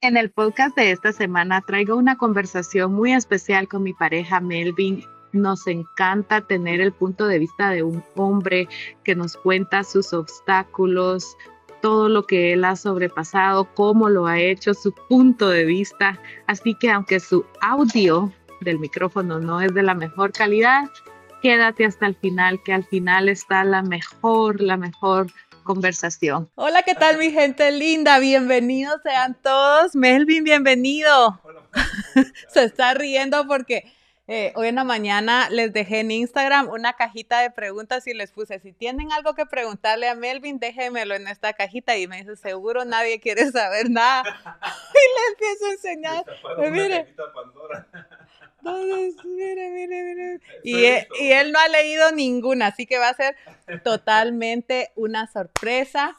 [0.00, 5.02] En el podcast de esta semana traigo una conversación muy especial con mi pareja Melvin.
[5.32, 8.68] Nos encanta tener el punto de vista de un hombre
[9.02, 11.36] que nos cuenta sus obstáculos,
[11.82, 16.16] todo lo que él ha sobrepasado, cómo lo ha hecho, su punto de vista.
[16.46, 20.88] Así que aunque su audio del micrófono no es de la mejor calidad,
[21.42, 25.26] quédate hasta el final, que al final está la mejor, la mejor
[25.68, 26.50] conversación.
[26.54, 28.18] Hola, ¿qué tal mi gente linda?
[28.18, 29.94] Bienvenidos sean todos.
[29.94, 31.42] Melvin, bienvenido.
[32.48, 33.92] Se está riendo porque
[34.28, 38.32] eh, hoy en la mañana les dejé en Instagram una cajita de preguntas y les
[38.32, 41.98] puse, si tienen algo que preguntarle a Melvin, déjenmelo en esta cajita.
[41.98, 44.22] Y me dice, seguro nadie quiere saber nada.
[44.24, 46.24] y le empiezo a enseñar.
[46.72, 47.14] Mire.
[48.62, 50.40] Mire, mire, mire.
[50.62, 53.36] Y, y, él no ha leído ninguna, así que va a ser
[53.82, 56.16] totalmente una sorpresa.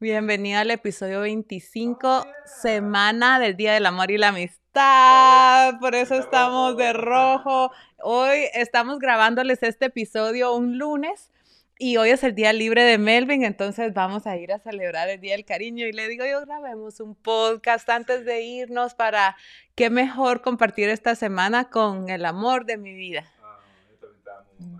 [0.00, 5.78] Bienvenido al episodio 25, semana del Día del Amor y la Amistad.
[5.80, 7.72] Por eso estamos de rojo.
[8.00, 11.30] Hoy estamos grabándoles este episodio un lunes
[11.78, 15.20] y hoy es el día libre de Melvin, entonces vamos a ir a celebrar el
[15.20, 15.86] Día del Cariño.
[15.86, 19.36] Y le digo, yo grabemos un podcast antes de irnos para
[19.76, 23.30] qué mejor compartir esta semana con el amor de mi vida.
[23.40, 23.60] Ah,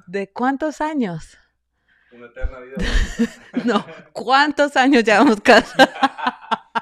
[0.09, 1.39] ¿De cuántos años?
[2.11, 2.77] Una eterna vida.
[3.65, 5.95] no, ¿cuántos años llevamos casados?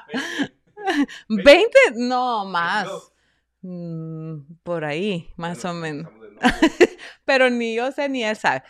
[1.29, 1.69] ¿20?
[1.95, 2.87] No, más.
[3.61, 6.11] Mm, por ahí, más o menos.
[7.25, 8.63] Pero ni yo sé ni él sabe.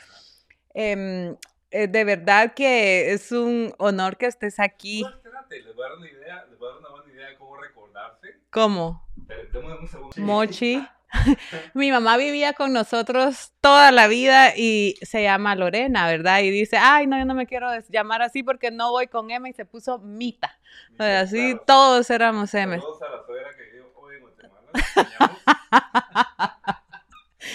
[0.80, 1.36] Em,
[1.72, 5.02] eh, de verdad que es un honor que estés aquí.
[5.02, 7.30] No, espérate, les voy a dar una idea, les voy a dar una buena idea
[7.30, 8.42] de cómo recordarse.
[8.52, 9.10] ¿Cómo?
[9.18, 10.16] un segundo.
[10.18, 10.88] Mochi.
[11.74, 16.42] Mi mamá vivía con nosotros toda la vida y se llama Lorena, ¿verdad?
[16.42, 19.50] Y dice, ay, no, yo no me quiero llamar así porque no voy con Emma
[19.50, 20.60] y se puso Mita.
[21.00, 22.78] así todos éramos M.
[22.78, 24.72] Todos a la suegra que vive hoy en Guatemala.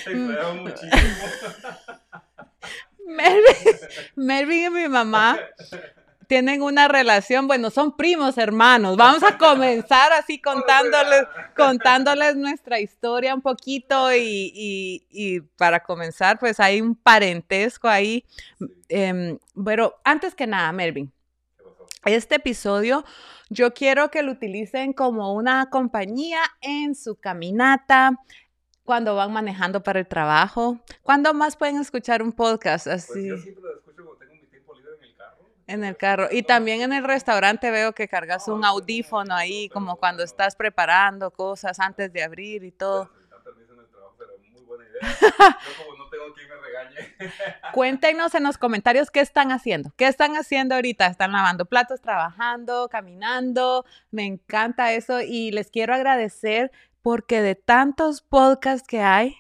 [0.05, 0.15] Te
[0.55, 1.92] muchísimo.
[4.17, 5.39] Melvin, y mi mamá
[6.27, 8.97] tienen una relación, bueno, son primos hermanos.
[8.97, 11.25] Vamos a comenzar así contándoles,
[11.55, 18.25] contándoles nuestra historia un poquito y, para comenzar, pues hay un parentesco ahí.
[18.89, 21.13] Em, pero antes que nada, Melvin,
[22.05, 23.05] este episodio
[23.53, 28.13] yo quiero que lo utilicen como una compañía en su caminata,
[28.85, 30.79] cuando van manejando para el trabajo.
[31.03, 33.13] ¿Cuándo más pueden escuchar un podcast pues así?
[33.13, 35.39] Pues yo siempre lo escucho cuando tengo mi tiempo libre en el carro.
[35.67, 36.29] En el carro.
[36.31, 41.31] Y también en el restaurante veo que cargas un audífono ahí, como cuando estás preparando
[41.31, 43.11] cosas antes de abrir y todo.
[47.73, 49.93] Cuéntenos en los comentarios qué están haciendo.
[49.97, 51.07] ¿Qué están haciendo ahorita?
[51.07, 53.85] ¿Están lavando platos, trabajando, caminando?
[54.11, 56.71] Me encanta eso y les quiero agradecer
[57.03, 59.37] porque de tantos podcasts que hay,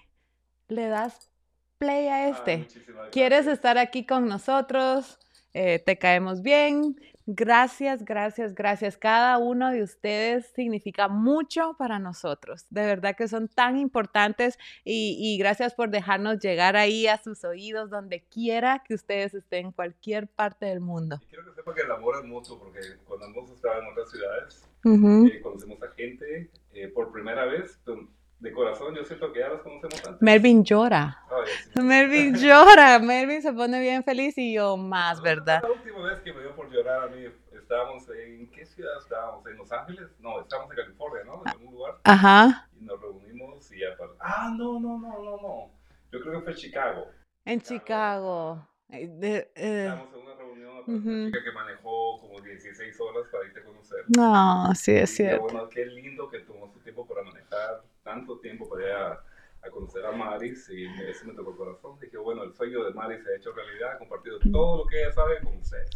[0.69, 1.31] le das
[1.79, 2.67] play a este.
[3.11, 5.19] ¿Quieres estar aquí con nosotros?
[5.55, 6.97] Eh, ¿Te caemos bien?
[7.27, 8.97] Gracias, gracias, gracias.
[8.97, 12.67] Cada uno de ustedes significa mucho para nosotros.
[12.71, 17.91] De verdad que son tan importantes y, gracias por dejarnos llegar ahí a sus oídos
[17.91, 21.21] donde quiera que ustedes estén en cualquier parte del mundo.
[21.23, 24.11] Y quiero que sepa que el amor es mutuo porque cuando hemos estado en otras
[24.11, 27.99] ciudades, eh, conocemos a gente eh, por primera vez, pues,
[28.43, 30.21] de corazón, yo siento que ya los conocemos antes.
[30.21, 31.23] Melvin llora.
[31.77, 32.99] Melvin llora.
[32.99, 35.63] Melvin se pone bien feliz y yo más, ¿verdad?
[35.63, 39.47] La última vez que me dio por llorar a mí, estábamos en, ¿qué ciudad estábamos?
[39.47, 40.09] ¿En Los Ángeles?
[40.19, 41.43] No, estábamos en California, ¿no?
[41.43, 41.95] En algún lugar.
[42.03, 42.69] Ajá.
[42.81, 43.87] Y nos reunimos y ya
[44.19, 45.71] Ah, no, no, no, no, no.
[46.11, 47.07] Yo creo que fue Chicago.
[47.45, 48.59] En Chicago.
[48.61, 53.29] Eh, de, eh, Estábamos en una reunión con una chica que manejó como 16 horas
[53.33, 54.05] para irte a conocer.
[54.17, 55.45] No, sí, es cierto.
[55.45, 59.25] bueno, qué lindo que tomó su tiempo para manejar tanto tiempo para ir a,
[59.71, 61.99] conocer a Maris y eso me tocó el corazón.
[62.01, 65.01] Dije, bueno, el sueño de Maris se ha hecho realidad, ha compartido todo lo que
[65.01, 65.89] ella sabe con ustedes.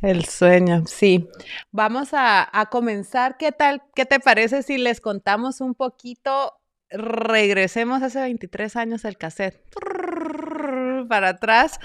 [0.00, 1.28] El sueño, sí.
[1.72, 3.36] Vamos a, a, comenzar.
[3.36, 3.82] ¿Qué tal?
[3.94, 6.54] ¿Qué te parece si les contamos un poquito?
[6.90, 9.60] Regresemos hace 23 años al cassette
[11.08, 11.80] para atrás.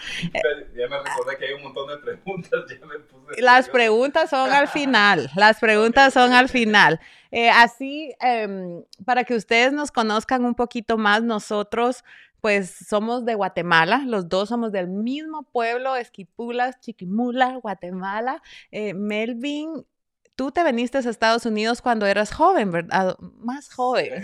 [0.76, 2.52] Ya me recordé que hay un montón de preguntas.
[3.38, 5.30] las preguntas son al final.
[5.36, 7.00] Las preguntas son al final.
[7.32, 12.04] Eh, así, em, para que ustedes nos conozcan un poquito más, nosotros
[12.42, 18.42] pues somos de Guatemala, los dos somos del mismo pueblo, Esquipulas, Chiquimula, Guatemala.
[18.70, 19.86] Eh, Melvin,
[20.36, 23.16] tú te veniste a Estados Unidos cuando eras joven, ¿verdad?
[23.20, 24.22] Más joven.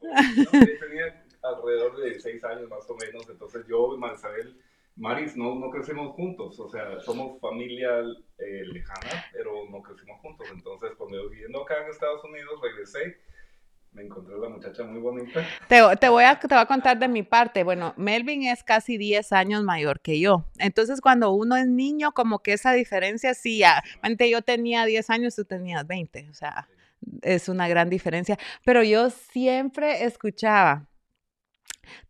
[0.00, 4.56] tenía alrededor de seis años más o menos, entonces yo, Marisabel,
[4.96, 8.00] Maris, no, no crecimos juntos, o sea, somos familia
[8.38, 10.46] eh, lejana, pero no crecimos juntos.
[10.52, 13.16] Entonces, cuando yo viviendo acá en Estados Unidos, regresé,
[13.92, 15.44] me encontré la muchacha muy bonita.
[15.68, 17.64] Te, te, voy a, te voy a contar de mi parte.
[17.64, 20.44] Bueno, Melvin es casi 10 años mayor que yo.
[20.58, 23.82] Entonces, cuando uno es niño, como que esa diferencia, sí, ya,
[24.30, 26.68] yo tenía 10 años, tú tenías 20, o sea,
[27.22, 28.38] es una gran diferencia.
[28.64, 30.86] Pero yo siempre escuchaba,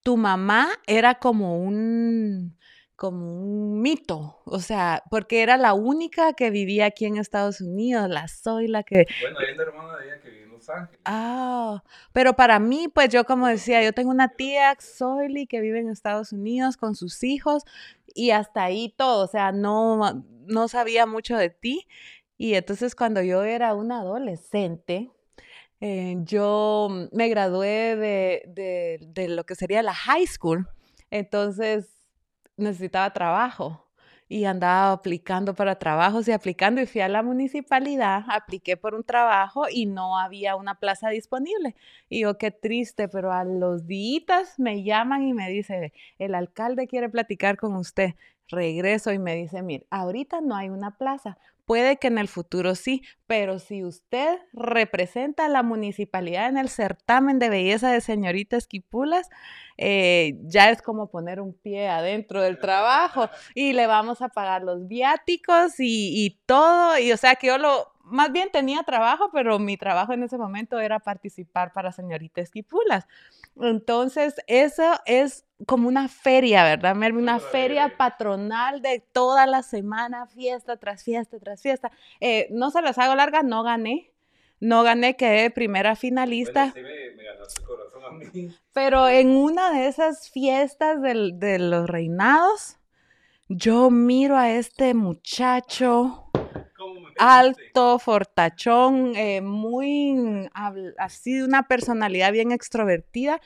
[0.03, 2.56] tu mamá era como un
[3.00, 8.11] como un mito, o sea, porque era la única que vivía aquí en Estados Unidos,
[8.11, 9.06] la soy la que...
[9.23, 11.00] Bueno, ella es la hermana de ella que vive en Los Ángeles.
[11.06, 11.82] Ah,
[12.12, 15.88] pero para mí, pues yo como decía, yo tengo una tía, Soyli, que vive en
[15.88, 17.62] Estados Unidos con sus hijos
[18.15, 21.88] y hasta ahí todo, o sea, no, no sabía mucho de ti.
[22.37, 25.11] Y entonces cuando yo era una adolescente,
[25.81, 30.69] eh, yo me gradué de, de, lo que sería la high school.
[31.11, 31.88] Entonces
[32.56, 33.87] necesitaba trabajo
[34.29, 39.03] y andaba aplicando para trabajos y aplicando y fui a la municipalidad, apliqué por un
[39.03, 41.75] trabajo y no había una plaza disponible.
[42.09, 46.87] Y yo, qué triste, pero a los días me llaman y me dice, el alcalde
[46.87, 48.15] quiere platicar con usted.
[48.49, 51.38] Regreso y me dice, mire, ahorita no hay una plaza,
[51.70, 56.69] Puede que en el futuro sí, pero si usted representa a la municipalidad en el
[56.69, 59.28] certamen de belleza de señorita Esquipulas,
[59.76, 64.64] eh, ya es como poner un pie adentro del trabajo y le vamos a pagar
[64.64, 66.99] los viáticos y, y todo.
[66.99, 70.39] Y o sea que yo lo, más bien tenía trabajo, pero mi trabajo en ese
[70.39, 73.07] momento era participar para señorita Esquipulas.
[73.61, 77.23] Entonces, eso es como una feria, ¿verdad, Melvin?
[77.23, 81.91] Una feria patronal de toda la semana, fiesta tras fiesta tras fiesta.
[82.21, 84.13] Eh, no se las hago largas, no gané.
[84.61, 86.75] No gané, quedé primera finalista.
[88.75, 92.77] Pero en una de esas fiestas de los reinados,
[93.49, 96.30] yo miro a este muchacho
[97.19, 100.49] alto, fortachón, eh, muy
[100.99, 103.41] así, una personalidad bien extrovertida.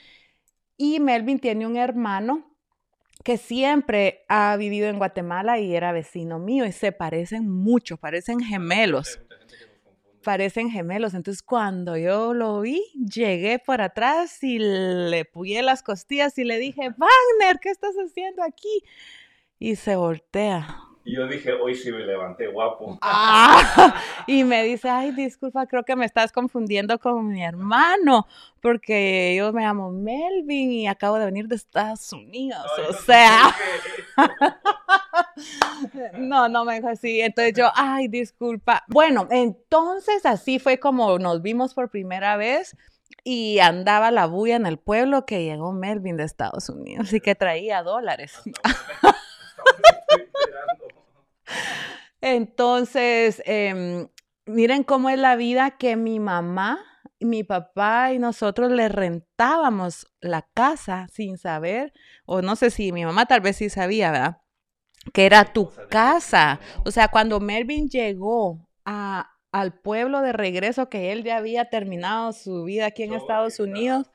[0.76, 2.54] Y Melvin tiene un hermano
[3.22, 8.40] que siempre ha vivido en Guatemala y era vecino mío y se parecen mucho, parecen
[8.40, 9.19] gemelos.
[10.22, 11.14] Parecen gemelos.
[11.14, 16.58] Entonces cuando yo lo vi, llegué por atrás y le puyé las costillas y le
[16.58, 18.82] dije, Wagner, ¿qué estás haciendo aquí?
[19.58, 20.94] Y se voltea.
[21.06, 22.98] Y yo dije, hoy sí me levanté guapo.
[23.02, 23.94] Ah,
[24.26, 28.26] y me dice, ay, disculpa, creo que me estás confundiendo con mi hermano,
[28.62, 32.64] porque yo me llamo Melvin y acabo de venir de Estados Unidos.
[32.88, 33.54] o sea.
[36.18, 37.20] no, no me dijo así.
[37.20, 38.84] Entonces yo, ay, disculpa.
[38.88, 42.76] Bueno, entonces así fue como nos vimos por primera vez
[43.22, 47.34] y andaba la bulla en el pueblo que llegó Melvin de Estados Unidos y que
[47.34, 48.32] traía dólares.
[52.20, 54.08] Entonces, em,
[54.46, 56.81] miren cómo es la vida que mi mamá,
[57.20, 61.93] mi papá y nosotros le rentábamos la casa sin saber,
[62.26, 64.43] o no sé si mi mamá tal vez sí sabía, ¿verdad?
[65.12, 66.61] Que era tu casa.
[66.85, 72.32] O sea, cuando Melvin llegó a, al pueblo de regreso, que él ya había terminado
[72.32, 74.11] su vida aquí en Estados Unidos,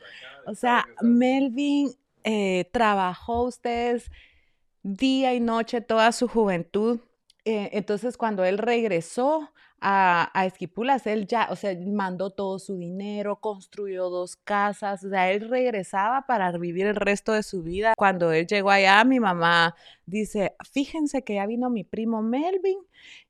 [0.47, 1.91] o sea, Melvin
[2.23, 4.09] eh, trabajó ustedes
[4.81, 6.99] día y noche toda su juventud
[7.45, 9.51] eh, entonces, cuando él regresó
[9.81, 15.31] a, Esquipulas, él ya, o sea, mandó todo su dinero, construyó dos casas, o sea,
[15.31, 17.93] él regresaba para vivir el resto de su vida.
[17.97, 19.75] Cuando él llegó allá, mi mamá
[20.05, 22.79] dice, fíjense que ya vino mi primo Melvin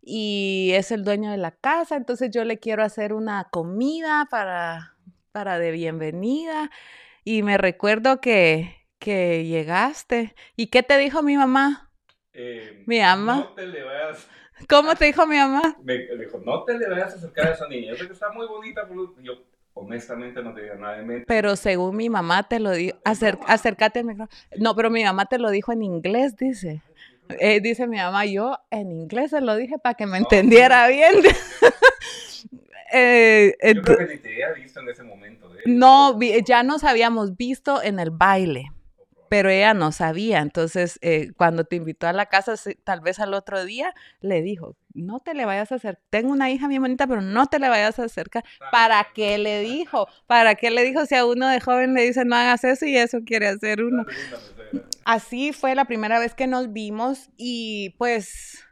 [0.01, 4.95] y es el dueño de la casa, entonces yo le quiero hacer una comida para,
[5.31, 6.71] para de bienvenida.
[7.23, 10.35] Y me recuerdo que, que llegaste.
[10.55, 11.88] ¿Y qué te dijo mi mamá?
[12.33, 13.35] Eh, mi mamá.
[13.35, 14.27] No te le vayas.
[14.67, 15.77] ¿Cómo te dijo mi mamá?
[15.83, 17.91] Me dijo, no te le vayas a acercar a esa niña.
[17.91, 19.43] Yo sé que está muy bonita, pero yo
[19.73, 21.25] honestamente no tenía nada en mente.
[21.27, 24.29] Pero según mi mamá te lo dijo, acércate al micrófono.
[24.57, 26.81] No, pero mi mamá te lo dijo en inglés, dice.
[27.39, 31.15] Eh, dice mi mamá, yo en inglés se lo dije para que me entendiera bien.
[32.91, 35.49] eh, yo creo que ni te había visto en ese momento.
[35.65, 38.71] No, ya nos habíamos visto en el baile
[39.29, 40.39] pero ella no sabía.
[40.39, 44.75] Entonces, eh, cuando te invitó a la casa, tal vez al otro día, le dijo,
[44.93, 47.69] no te le vayas a hacer, tengo una hija bien bonita, pero no te le
[47.69, 48.43] vayas a acercar.
[48.71, 50.07] ¿Para qué le dijo?
[50.27, 52.97] ¿Para qué le dijo si a uno de joven le dice no hagas eso y
[52.97, 54.05] eso quiere hacer uno?
[55.05, 58.63] Así fue la primera vez que nos vimos y pues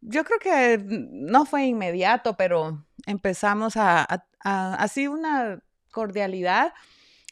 [0.00, 4.06] yo creo que no fue inmediato, pero empezamos a,
[4.44, 6.72] a así una cordialidad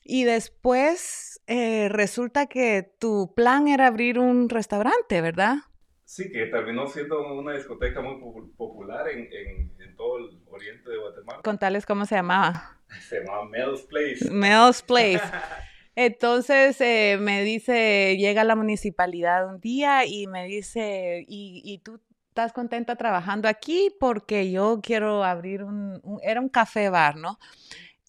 [0.04, 5.57] Y después eh, resulta que tu plan era abrir un restaurante, ¿verdad?
[6.04, 8.19] Sí, que terminó siendo una discoteca muy
[8.57, 11.42] popular en, en, todo el oriente de Guatemala.
[11.42, 12.78] Contales cómo se llamaba.
[13.09, 14.30] Se llamaba Mel's Place.
[14.30, 15.23] Mel's Place.
[15.95, 22.00] Entonces eh, me dice, llega la municipalidad un día y me dice, ¿y, y tú
[22.30, 23.95] estás contenta trabajando aquí?
[24.00, 27.38] Porque yo quiero abrir un, era un café bar, ¿no?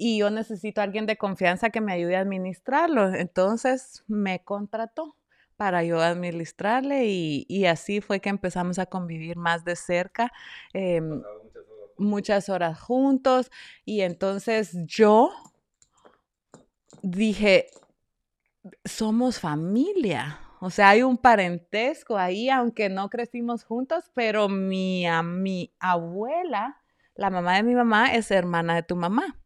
[0.03, 3.13] Y yo necesito a alguien de confianza que me ayude a administrarlo.
[3.13, 5.15] Entonces me contrató
[5.58, 10.34] para yo administrarle y, y así fue que empezamos a convivir más de cerca.
[10.74, 11.22] Em,
[12.00, 13.51] muchas horas juntos
[13.86, 15.29] y entonces yo
[17.03, 17.67] dije,
[18.84, 20.39] somos familia.
[20.62, 26.81] O sea, hay un parentesco ahí, aunque no crecimos juntos, pero mi, mi abuela,
[27.13, 29.38] la mamá de mi mamá, es hermana de tu mamá.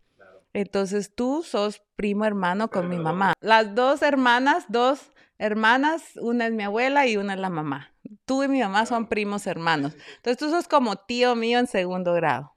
[0.56, 3.34] Entonces tú sos primo hermano con mi mamá.
[3.42, 7.92] Las dos hermanas, dos hermanas, una es mi abuela y una es la mamá.
[8.24, 9.98] Tú y mi mamá son primos hermanos.
[10.16, 12.56] Entonces tú sos como tío mío en segundo grado.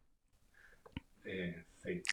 [1.24, 1.64] Eh,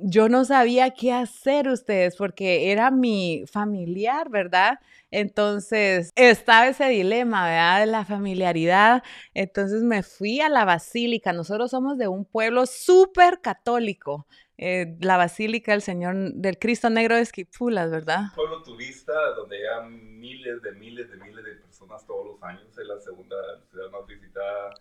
[0.01, 4.79] yo no sabía qué hacer ustedes porque era mi familiar, ¿verdad?
[5.11, 7.79] Entonces estaba ese dilema, ¿verdad?
[7.81, 9.03] De la familiaridad.
[9.33, 11.31] Entonces me fui a la basílica.
[11.31, 14.27] Nosotros somos de un pueblo súper católico.
[14.57, 18.21] Eh, la Basílica del Señor del Cristo Negro de Esquipulas, ¿verdad?
[18.29, 22.65] Un pueblo turista donde hay miles de miles de miles de personas todos los años.
[22.77, 23.35] Es la segunda
[23.69, 24.73] ciudad más visitada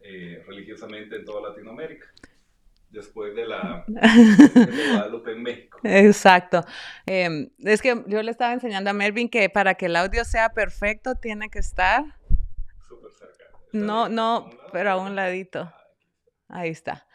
[0.00, 2.06] eh, religiosamente en toda Latinoamérica
[2.90, 5.78] después de la de Guadalupe en México.
[5.84, 6.64] Exacto.
[7.06, 10.50] Em, es que yo le estaba enseñando a Melvin que para que el audio sea
[10.50, 12.04] perfecto tiene que estar...
[12.88, 13.44] Súper cerca.
[13.72, 15.72] No, no, pero a un ladito.
[16.48, 17.06] Ah, Ahí está.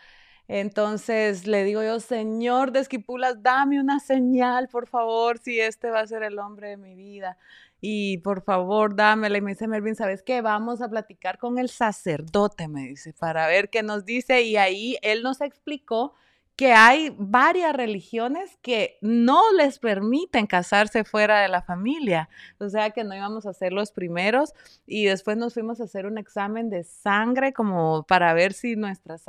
[0.48, 6.02] Entonces le digo yo, Señor de Esquipulas, dame una señal, por favor, si este va
[6.02, 7.38] a ser el hombre de mi vida
[7.82, 9.38] y por favor dámela.
[9.38, 10.42] Y me dice Melvin, ¿sabes qué?
[10.42, 14.42] Vamos a platicar con el sacerdote, me dice, para ver qué nos dice.
[14.42, 16.14] Y ahí él nos explicó
[16.56, 22.30] que hay varias religiones que no les permiten casarse fuera de la familia.
[22.60, 24.54] O sea que no íbamos a ser los primeros
[24.88, 29.28] y después nos fuimos a hacer un examen de sangre como para ver si nuestras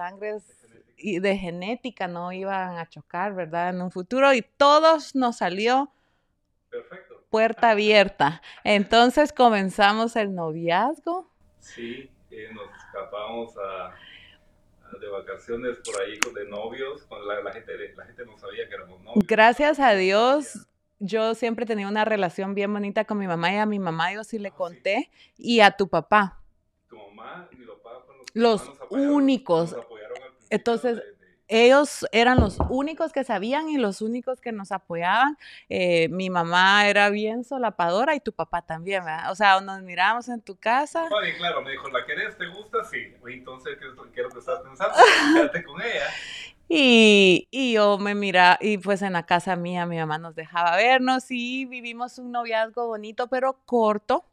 [0.96, 3.70] sangres de genética no iban a chocar, ¿verdad?
[3.70, 5.90] En un futuro y todos nos salió
[6.70, 8.42] Perfecto puerta abierta.
[8.64, 11.30] Entonces comenzamos el noviazgo.
[11.58, 13.94] Sí, eh, nos escapamos a,
[14.98, 18.74] de vacaciones por ahí con de novios, con la, gente, la gente no sabía que
[18.74, 19.26] éramos novios.
[19.26, 20.66] Gracias a Dios,
[20.98, 24.24] yo siempre tenía una relación bien bonita con mi mamá y a mi mamá yo
[24.24, 26.40] sí le ah, conté y a tu papá.
[26.88, 29.76] Tu mamá y mi papá fueron los, los únicos.
[30.50, 31.02] Entonces,
[31.48, 35.36] ellos eran los únicos que sabían y los únicos que nos apoyaban.
[35.68, 39.30] Eh, mi mamá era bien solapadora y tu papá también, ¿verdad?
[39.30, 41.08] O sea, nos mirábamos en tu casa.
[41.08, 42.36] Vale, claro, me dijo, ¿la querés?
[42.36, 42.84] ¿Te gusta?
[42.84, 43.14] Sí.
[43.28, 44.94] Entonces, ¿qué, es lo que estás pensando?
[45.34, 46.06] Quédate con ella.
[46.68, 50.74] Y, y, yo me miraba, y pues en la casa mía mi mamá nos dejaba
[50.74, 54.24] vernos y vivimos un noviazgo bonito, pero corto.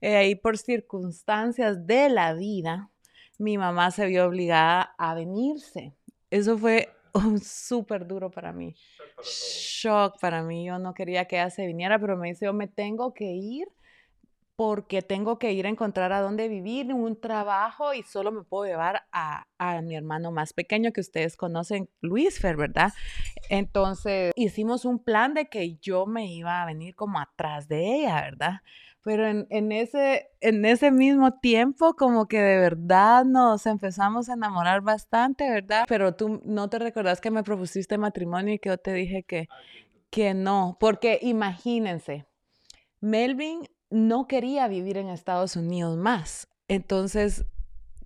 [0.00, 2.90] Eh, ahí por circunstancias de la vida,
[3.40, 5.94] mi mamá se vio obligada a venirse
[6.30, 6.88] eso fue
[7.42, 8.74] súper duro para mí.
[9.22, 10.64] Shock para mí.
[10.64, 13.68] Yo no quería que ella se viniera, pero me dice, yo me tengo que ir
[14.56, 18.66] porque tengo que ir a encontrar a dónde vivir, un trabajo y solo me puedo
[18.66, 22.92] llevar a, a, mi hermano más pequeño que ustedes conocen, Luis Fer, ¿verdad?
[23.48, 28.20] Entonces hicimos un plan de que yo me iba a venir como atrás de ella,
[28.20, 28.60] ¿verdad?
[29.02, 34.34] Pero en, en, ese, en ese mismo tiempo como que de verdad nos empezamos a
[34.34, 35.84] enamorar bastante, ¿verdad?
[35.88, 39.48] Pero tú no te recordás que me propusiste matrimonio y que yo te dije que,
[40.10, 42.26] que no, porque imagínense,
[43.00, 46.48] Melvin no quería vivir en Estados Unidos más.
[46.68, 47.44] Entonces,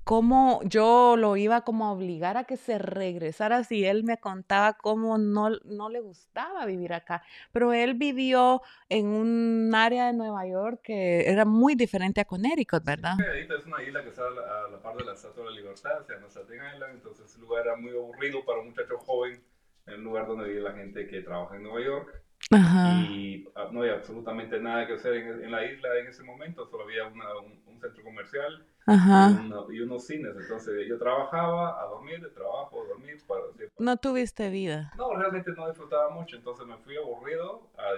[0.04, 4.74] cómo yo lo iba como a obligar a que se regresara si él me contaba
[4.74, 7.22] cómo no, no le gustaba vivir acá.
[7.52, 12.84] Pero él vivió en un área de Nueva York que era muy diferente a Connecticut,
[12.84, 13.14] ¿verdad?
[13.20, 16.04] es una isla que está a la, par de la Estatua de la Libertad, o
[16.04, 19.42] sea, no Staten Island, entonces ese lugar era muy aburrido para un muchacho joven,
[19.86, 22.22] en un lugar donde vive la gente que trabaja en Nueva York.
[22.56, 26.84] Y ah, no había absolutamente nada que hacer en, la isla en ese momento, solo
[26.84, 27.20] había un,
[27.66, 30.34] un centro comercial y, unos cines.
[30.36, 33.16] Entonces yo trabajaba a dormir, de trabajo, a dormir.
[33.26, 33.42] Para,
[33.78, 34.92] no tuviste vida.
[34.96, 36.36] No, realmente no disfrutaba mucho.
[36.36, 37.92] Entonces me fui aburrido a,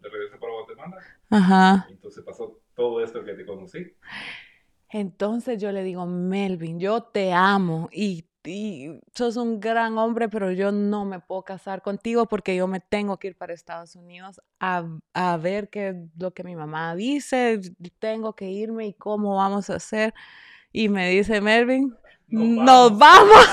[0.00, 0.96] de regreso para Guatemala.
[1.30, 1.86] Ajá.
[1.90, 3.92] Entonces pasó todo esto que te conocí.
[4.90, 10.50] Entonces yo le digo, Melvin, yo te amo y y sos un gran hombre, pero
[10.50, 14.40] yo no me puedo casar contigo porque yo me tengo que ir para Estados Unidos
[14.58, 17.60] a, a ver qué lo que mi mamá dice,
[17.98, 20.14] tengo que irme y cómo vamos a hacer.
[20.72, 21.94] Y me dice Melvin,
[22.28, 23.46] nos vamos.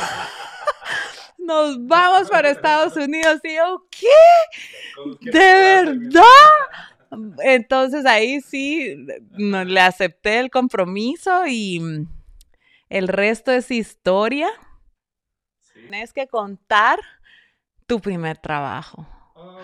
[1.37, 2.29] Nos vamos.
[2.31, 3.39] para Estados Unidos.
[3.43, 5.31] Y yo, ¿qué?
[5.31, 6.23] ¿De verdad?
[7.43, 8.95] Entonces ahí sí
[9.31, 12.07] no, le acepté el compromiso y
[12.89, 14.49] el resto es historia.
[15.89, 17.00] Tienes que contar
[17.86, 19.08] tu primer trabajo.
[19.36, 19.58] Oh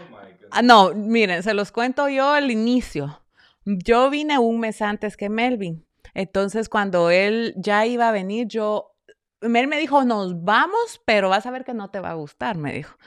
[0.52, 3.22] ah, no, miren, se los cuento yo al inicio.
[3.66, 5.86] Yo vine un mes antes que Melvin.
[6.14, 8.96] Entonces, cuando él ya iba a venir, yo,
[9.42, 12.58] él me dijo, nos vamos, pero vas a ver que no te va a gustar,
[12.58, 12.98] me dijo.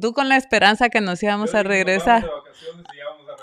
[0.00, 2.28] Tú con la esperanza que nos íbamos a regresar.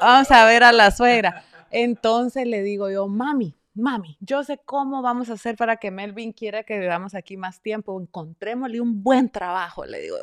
[0.02, 1.46] Vamos a ver a la suegra.
[1.72, 6.32] Entonces le digo yo, mami, mami, yo sé cómo vamos a hacer para que Melvin
[6.32, 8.00] quiera que vivamos aquí más tiempo.
[8.00, 10.18] Encontrémosle un buen trabajo, le digo.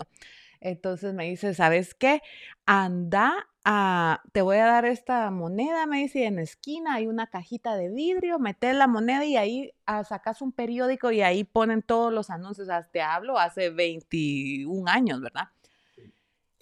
[0.60, 2.22] Entonces me dice, ¿sabes qué?
[2.66, 7.26] Anda a, te voy a dar esta moneda, me dice, en la esquina hay una
[7.26, 11.82] cajita de vidrio, metes la moneda y ahí ah, sacas un periódico y ahí ponen
[11.82, 12.68] todos los anuncios.
[12.92, 15.48] te hablo hace 21 años, ¿verdad?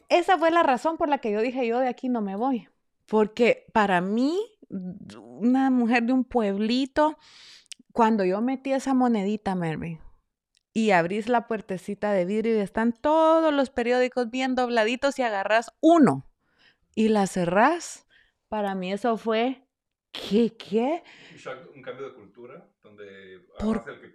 [0.09, 2.69] Esa fue la razón por la que yo dije, yo de aquí no me voy.
[3.07, 4.39] Porque para mí,
[4.71, 7.19] una mujer de un pueblito,
[7.93, 10.01] cuando yo metí esa monedita, Mervyn,
[10.73, 15.73] y abrís la puertecita de vidrio y están todos los periódicos bien dobladitos y agarras
[15.81, 16.31] uno
[16.95, 18.07] y la cerrás.
[18.49, 19.67] Para mí eso fue,
[20.13, 20.57] ¿qué?
[20.57, 21.03] ¿Qué?
[21.75, 23.41] Un cambio de cultura donde el
[24.01, 24.15] que,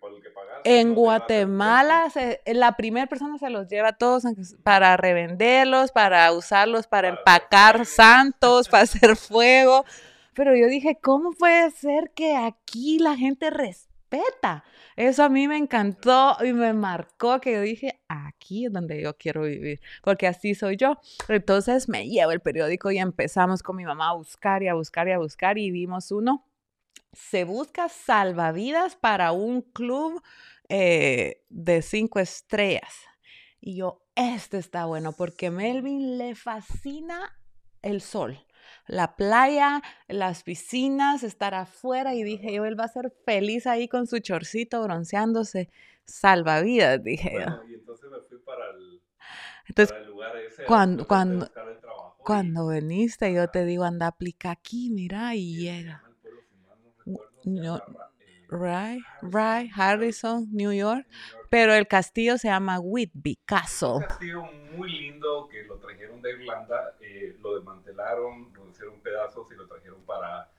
[0.63, 2.11] En Guatemala
[2.45, 4.23] la primera persona se los lleva todos
[4.63, 9.85] para revenderlos, para usarlos, para empacar santos, para hacer fuego.
[10.35, 14.65] Pero yo dije, ¿cómo puede ser que aquí la gente respeta?
[14.97, 19.17] Eso a mí me encantó y me marcó que yo dije, aquí es donde yo
[19.17, 20.99] quiero vivir, porque así soy yo.
[21.29, 25.07] Entonces me llevo el periódico y empezamos con mi mamá a buscar y a buscar
[25.07, 26.45] y a buscar y vimos uno.
[27.13, 30.21] Se busca salvavidas para un club
[30.67, 32.93] eh, de cinco estrellas.
[33.61, 37.39] Y yo, este está bueno porque Melvin le fascina
[37.81, 38.45] el sol
[38.87, 43.87] la playa, las piscinas, estar afuera y dije yo, él va a ser feliz ahí
[43.87, 45.69] con su chorcito bronceándose,
[46.05, 50.63] salvavidas, dije bueno, Y entonces me fui para el, lugar ese.
[50.65, 51.49] Cuando, cuando,
[52.23, 56.03] cuando viniste, yo te digo, anda, aplica aquí, mira, y llega.
[58.49, 61.05] Right, right, Harrison, New York.
[61.49, 63.89] Pero el castillo se llama Whitby Castle.
[63.89, 64.43] Un castillo
[64.75, 69.67] muy lindo que lo trajeron de Irlanda, eh, lo desmantelaron, lo hicieron pedazos y lo
[69.67, 70.49] trajeron para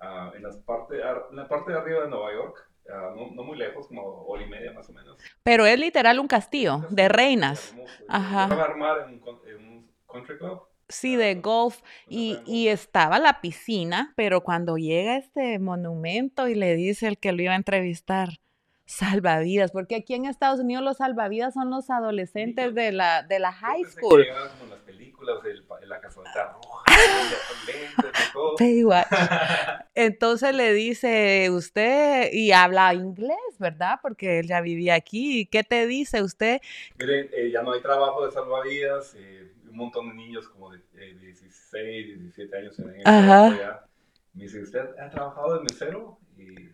[0.00, 0.96] uh, en, las parte,
[1.30, 2.70] en la parte de arriba de Nueva York.
[2.86, 5.18] Uh, no, no, muy lejos, como hora y media más o menos.
[5.42, 7.74] Pero es literal un castillo, de reinas.
[8.08, 8.44] Ajá.
[8.44, 10.62] a armar en un, en un country club.
[10.88, 11.80] Sí, de golf.
[12.08, 17.32] Y, y, estaba la piscina, pero cuando llega este monumento y le dice el que
[17.32, 18.40] lo iba a entrevistar,
[18.86, 23.52] salvavidas, porque aquí en Estados Unidos los salvavidas son los adolescentes de la, de la
[23.52, 24.24] high school.
[24.24, 26.84] Que como las películas, el, la casota roja,
[29.94, 33.98] Entonces le dice usted, y habla inglés, ¿verdad?
[34.00, 35.46] Porque él ya vivía aquí.
[35.46, 36.60] ¿Qué te dice usted?
[36.98, 40.80] Miren, eh, ya no hay trabajo de salvavidas, eh, un montón de niños como de
[41.20, 43.86] 16, 17 años en el Ajá.
[44.32, 46.18] Me dice, ¿usted ha trabajado de mesero?
[46.38, 46.70] Y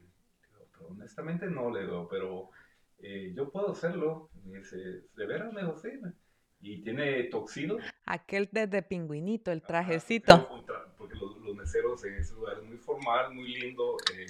[0.88, 2.50] honestamente no le digo, pero
[3.00, 4.30] eh, yo puedo hacerlo.
[4.44, 4.76] Me dice,
[5.16, 5.52] ¿de veras?
[5.52, 5.90] Me dijo, sí.
[6.60, 7.78] Y tiene toxido.
[8.06, 10.48] Aquel desde pingüinito, el trajecito.
[10.96, 13.96] porque los, meseros en ese lugar es muy formal, muy lindo.
[14.14, 14.26] Eh,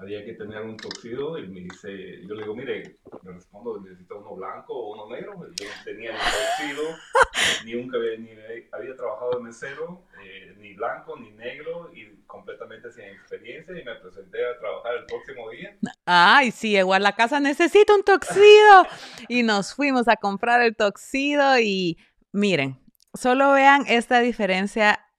[0.00, 4.18] había que tener un toxido y me dice, yo le digo, mire, le respondo, necesito
[4.18, 5.34] uno blanco o uno negro.
[5.54, 6.82] Yo no tenía ni toxido,
[7.66, 8.30] ni nunca había, ni
[8.72, 13.94] había trabajado de mesero, eh, ni blanco, ni negro, y completamente sin experiencia, y me
[13.96, 15.76] presenté a trabajar el próximo día.
[16.06, 18.86] Ay, sí, igual la casa necesita un toxido.
[19.28, 21.98] y nos fuimos a comprar el toxido y
[22.32, 22.80] miren,
[23.12, 25.09] solo vean esta diferencia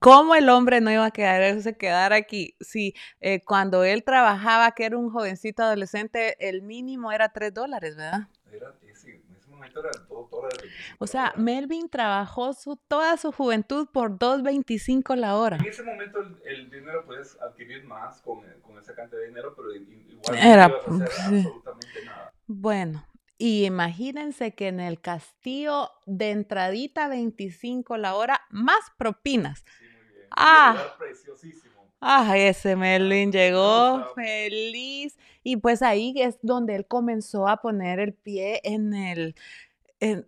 [0.00, 2.56] ¿Cómo el hombre no iba a quedarse quedar aquí?
[2.60, 7.96] Si eh, cuando él trabajaba, que era un jovencito adolescente, el mínimo era 3 dólares,
[7.96, 8.28] ¿verdad?
[8.52, 10.70] Era, sí, en ese momento era 2 dólares.
[10.98, 15.56] O sea, Melvin trabajó su, toda su juventud por 2.25 la hora.
[15.56, 19.74] En ese momento el, dinero puedes adquirir más con, con, esa cantidad de dinero, pero
[19.74, 22.32] igual era, no ibas a hacer absolutamente nada.
[22.46, 23.07] Bueno,
[23.38, 29.64] y imagínense que en el castillo de entradita 25 la hora, más propinas.
[29.78, 30.26] Sí, muy bien.
[30.36, 30.94] Ah.
[30.98, 31.68] preciosísimo.
[32.00, 35.16] Ay, ese Melvin llegó feliz.
[35.42, 39.34] Y pues ahí es donde él comenzó a poner el pie en el,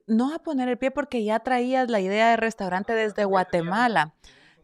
[0.07, 4.15] no a poner el pie porque ya traías la idea de restaurante desde Guatemala.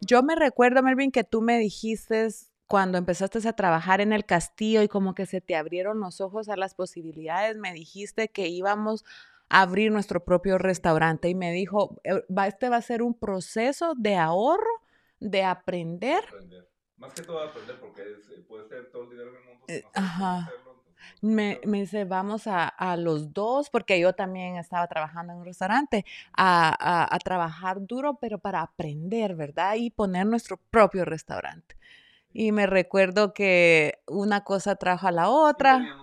[0.01, 2.29] Yo me recuerdo, Melvin, que tú me dijiste
[2.67, 6.49] cuando empezaste a trabajar en el castillo y como que se te abrieron los ojos
[6.49, 9.05] a las posibilidades, me dijiste que íbamos
[9.49, 13.95] a abrir nuestro propio restaurante y me dijo, eh, este va a ser un proceso
[13.97, 14.83] de ahorro,
[15.21, 16.25] de aprender.
[16.97, 19.65] Más que todo aprender porque eh, puede ser todo el dinero del mundo.
[19.69, 20.51] Eh, ajá.
[21.23, 25.45] Me, me, dice, vamos a, a, los dos, porque yo también estaba trabajando en un
[25.45, 26.05] restaurante,
[26.37, 29.77] a, a, a, trabajar duro, pero para aprender, ¿verdad?
[29.77, 31.77] Y poner nuestro propio restaurante.
[32.39, 35.97] Y me recuerdo que una cosa trajo a la otra.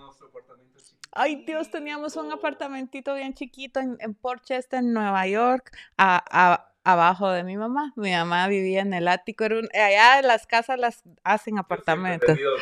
[1.12, 6.66] Ay, Dios, teníamos un apartamentito bien chiquito en, en Port Chester, en Nueva York, a,
[6.82, 7.92] abajo de mi mamá.
[7.94, 9.44] Mi mamá vivía en el ático.
[9.44, 12.28] Era allá las casas las hacen apartamentos.
[12.28, 12.56] He tenido,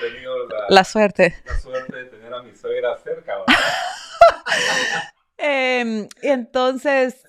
[0.69, 1.35] la, suerte.
[1.47, 3.37] La suerte de tener a mi suegra cerca.
[5.39, 7.27] eh, entonces,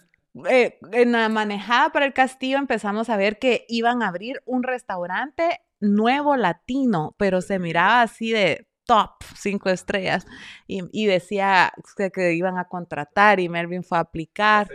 [0.49, 4.63] eh, en la manejada para el castillo empezamos a ver que iban a abrir un
[4.63, 10.25] restaurante nuevo latino, pero se miraba así de top, cinco estrellas,
[10.67, 14.67] y, y decía que, que, iban a contratar y Melvin fue a aplicar.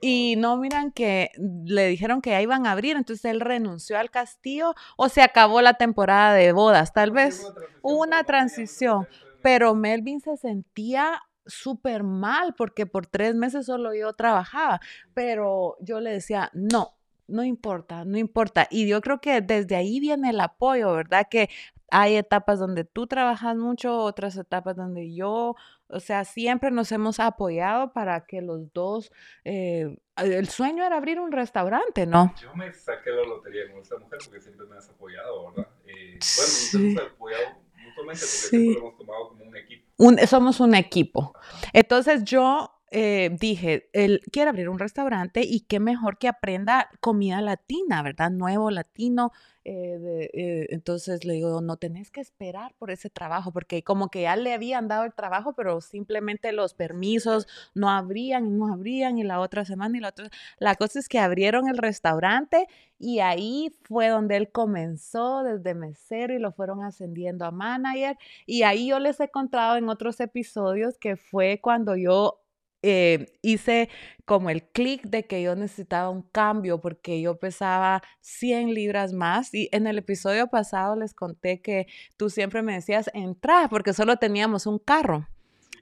[0.00, 4.10] Y no miran que le dijeron que ya iban a abrir, entonces él renunció al
[4.10, 7.50] castillo o se acabó la temporada de bodas, tal vez.
[7.80, 9.08] Hubo una transición,
[9.42, 14.80] pero Melvin se sentía súper mal porque por tres meses solo yo trabajaba,
[15.14, 16.95] pero yo le decía, no,
[17.28, 18.66] no importa, no importa.
[18.70, 21.26] Y yo creo que desde ahí viene el apoyo, ¿verdad?
[21.30, 21.48] Que
[21.90, 25.54] hay etapas donde tú trabajas mucho, otras etapas donde yo,
[25.88, 29.12] o sea, siempre nos hemos apoyado para que los dos,
[29.44, 32.34] eh, el sueño era abrir un restaurante, ¿no?
[32.40, 35.68] Yo me saqué la lotería con esta mujer porque siempre me has apoyado, ¿verdad?
[35.86, 37.44] Eh, bueno, nos hemos apoyado
[37.84, 40.26] mutuamente porque siempre lo hemos tomado como un equipo.
[40.26, 41.34] somos un equipo.
[41.72, 47.42] Entonces yo eh, dije, él quiere abrir un restaurante y qué mejor que aprenda comida
[47.42, 48.30] latina, ¿verdad?
[48.30, 49.32] Nuevo latino.
[49.64, 54.22] Eh, eh, entonces le digo, no tenés que esperar por ese trabajo, porque como que
[54.22, 59.18] ya le habían dado el trabajo, pero simplemente los permisos no abrían y no abrían
[59.18, 60.30] y la otra semana y la otra.
[60.58, 62.66] La cosa es que abrieron el restaurante
[62.98, 68.16] y ahí fue donde él comenzó desde mesero y lo fueron ascendiendo a manager.
[68.46, 72.40] Y ahí yo les he contado en otros episodios que fue cuando yo
[72.88, 73.88] eh, hice
[74.24, 79.52] como el clic de que yo necesitaba un cambio porque yo pesaba 100 libras más
[79.52, 84.16] y en el episodio pasado les conté que tú siempre me decías entra porque solo
[84.16, 85.28] teníamos un carro.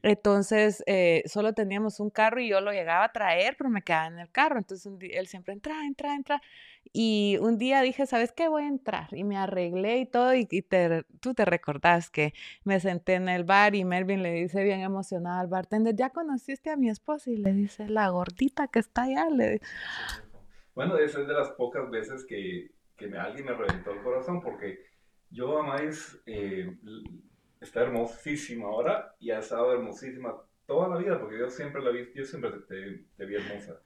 [0.05, 4.09] Entonces, eh, solo teníamos un carro y yo lo llegaba a traer, pero me quedaba
[4.09, 4.59] en el carro.
[4.59, 6.43] Entonces, él siempre entra, entra, entra.
[6.93, 8.49] Y un día dije, ¿sabes qué?
[8.49, 9.09] Voy a entrar.
[9.13, 10.35] Y me arreglé y todo.
[10.35, 10.47] Y,
[11.21, 15.41] tú te recordás que me senté en el bar y Melvin le dice bien emocionado
[15.41, 17.31] al bartender, ¿ya conociste a mi esposa?
[17.31, 19.31] Y le dice, la gordita que está allá.
[19.31, 19.63] Le
[20.75, 24.85] Bueno, esa es de las pocas veces que, que alguien me reventó el corazón porque
[25.31, 25.79] yo a
[27.65, 30.35] está hermosísima ahora y ha estado hermosísima
[30.67, 33.81] toda la vida porque yo siempre la vi, yo siempre te, vi hermosa.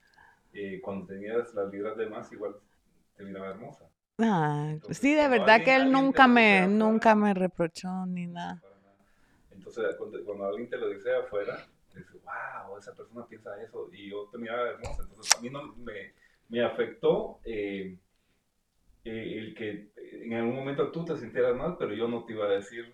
[0.52, 2.56] Eh, cuando tenías las libras de más, igual
[3.16, 3.88] te miraba hermosa.
[4.18, 8.60] Ah, sí, de verdad que él nunca me, nunca me reprochó ni nada.
[9.52, 14.28] Entonces, cuando, alguien te lo dice afuera, dices, wow, esa persona piensa eso y yo
[14.32, 15.02] te miraba hermosa.
[15.02, 16.12] Entonces, a mí no me,
[16.48, 17.96] me afectó eh,
[19.04, 22.46] eh, el que en algún momento tú te sintieras mal, pero yo no te iba
[22.46, 22.92] a decir,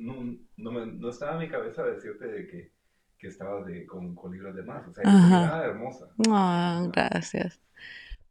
[0.00, 2.72] no, no, me, no, estaba en mi cabeza decirte de que,
[3.18, 4.86] que estabas de, con, con libros de más.
[4.88, 6.06] O sea, era hermosa.
[6.28, 7.60] Ah, gracias.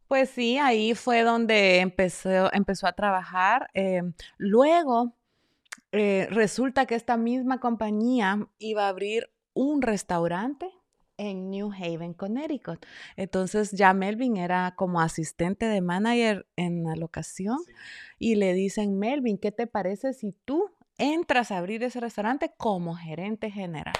[0.08, 3.70] Pues sí, ahí fue donde empezó, empezó a trabajar.
[3.74, 5.14] Em, luego,
[5.92, 10.68] eh, resulta que esta misma compañía iba a abrir un restaurante
[11.16, 12.84] en New Haven, Connecticut.
[13.16, 17.58] Entonces ya Melvin era como asistente de manager en la locación
[18.18, 22.94] y le dicen, Melvin, ¿qué te parece si tú entras a abrir ese restaurante como
[22.94, 23.94] gerente general?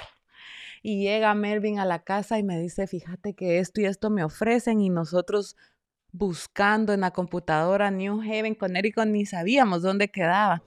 [0.83, 4.23] Y llega Melvin a la casa y me dice, fíjate que esto y esto me
[4.23, 5.55] ofrecen y nosotros
[6.11, 10.63] buscando en la computadora New Haven, Connecticut, ni sabíamos dónde quedaba.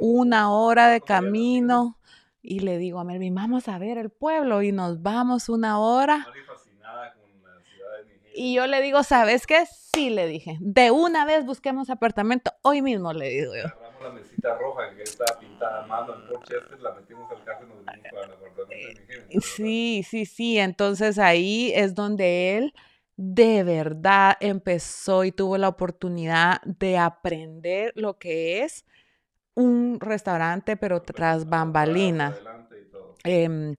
[0.00, 1.98] Una hora de camino.
[2.42, 6.26] Y le digo a Melvin, vamos a ver el pueblo y nos vamos una hora.
[8.34, 9.64] Y yo le digo, ¿sabes qué?
[9.66, 10.58] Sí, le dije.
[10.60, 12.52] De una vez busquemos apartamento.
[12.62, 13.85] Hoy mismo le digo yo.
[14.02, 17.68] La mesita roja que estaba pintada a mano en Rochester, la metimos al carro y
[17.68, 20.58] nos vinimos para el apartamento de Sí, sí, sí.
[20.58, 22.74] Entonces ahí es donde él
[23.16, 28.84] de verdad empezó y tuvo la oportunidad de aprender lo que es
[29.54, 32.38] un restaurante, pero tras bambalinas.
[33.24, 33.74] Em,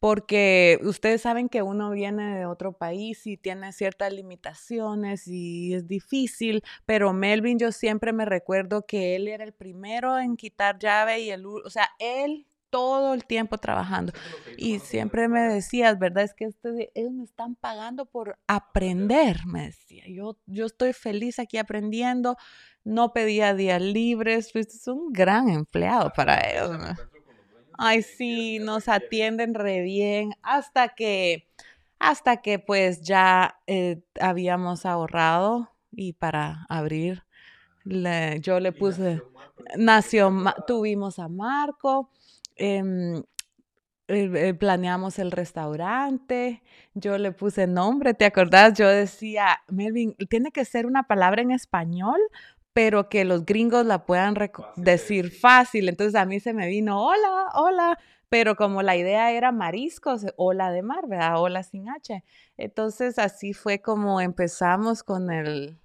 [0.00, 5.86] porque ustedes saben que uno viene de otro país y tiene ciertas limitaciones y es
[5.86, 11.20] difícil, pero Melvin yo siempre me recuerdo que él era el primero en quitar llave
[11.20, 14.12] y el, o sea, él todo el tiempo trabajando.
[14.56, 16.24] Y siempre me decías, ¿verdad?
[16.24, 20.04] Es que este, ellos me están pagando por aprender, me decía.
[20.08, 22.36] Yo, yo estoy feliz aquí aprendiendo,
[22.84, 26.96] no pedía días libres, es un gran empleado para ellos.
[27.82, 31.48] Ay, sí, nos atienden re bien hasta que,
[31.98, 37.24] hasta que pues ya eh, habíamos ahorrado y para abrir,
[37.84, 39.22] yo le puse,
[39.76, 40.32] nació,
[40.66, 42.10] tuvimos a Marco
[42.62, 43.22] Em,
[44.08, 46.62] eh, planeamos el restaurante,
[46.92, 48.74] yo le puse nombre, ¿te acordás?
[48.74, 52.20] Yo decía, Melvin, tiene que ser una palabra en español,
[52.72, 54.34] pero que los gringos la puedan
[54.76, 55.88] decir fácil.
[55.88, 60.70] Entonces a mí se me vino, hola, hola, pero como la idea era mariscos, hola
[60.70, 61.40] de mar, ¿verdad?
[61.40, 62.22] Hola sin H.
[62.56, 65.78] Entonces así fue como empezamos con el,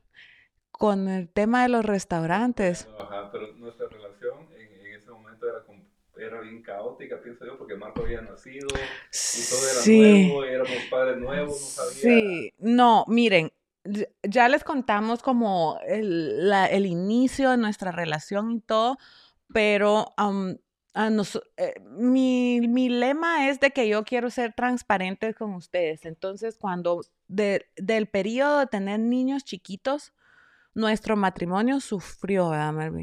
[0.72, 2.88] con el tema de los restaurantes.
[3.00, 5.84] Ajá, pero nuestra relación en, ese momento era como
[6.18, 11.18] era bien caótica, pienso yo, porque Marco había nacido y todo era nuevo, éramos padres
[11.18, 12.02] nuevos, no sabía.
[12.02, 13.52] Sí, no, miren,
[14.24, 18.98] ya les contamos como el, el inicio de nuestra relación y todo,
[19.54, 25.54] pero a nos, eh, mi, mi, lema es de que yo quiero ser transparente con
[25.54, 26.06] ustedes.
[26.06, 30.14] Entonces, cuando de, del periodo de tener niños chiquitos,
[30.74, 32.94] nuestro matrimonio sufrió, ¿verdad?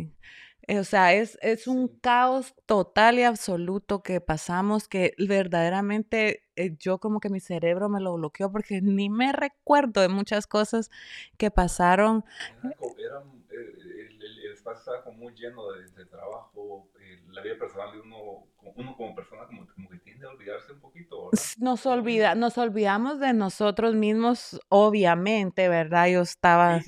[0.68, 6.76] Eh, o sea, es, es un caos total y absoluto que pasamos que verdaderamente eh,
[6.78, 10.90] yo como que mi cerebro me lo bloqueó porque ni me recuerdo de muchas cosas
[11.36, 12.24] que pasaron.
[12.62, 16.88] Era, eh, el, espacio estaba como muy lleno de, de trabajo,
[17.30, 18.46] la vida personal de uno,
[18.76, 19.90] uno como persona como, como
[20.22, 21.30] que a olvidarse un poquito.
[21.58, 26.08] Nos, olvida, nos olvidamos de nosotros mismos, obviamente, ¿verdad?
[26.08, 26.80] Yo estaba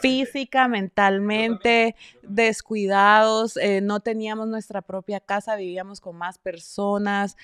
[0.00, 7.36] física, mentalmente, descuidados, eh, no teníamos nuestra propia casa, vivíamos con más personas.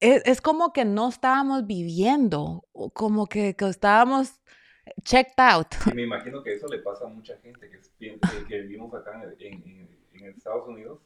[0.00, 4.40] Es, es como que no estábamos viviendo, como que, que estábamos
[5.02, 5.74] checked out.
[5.94, 9.95] me imagino que eso le pasa a mucha gente que, que vivimos acá en en
[10.24, 11.00] Estados Unidos,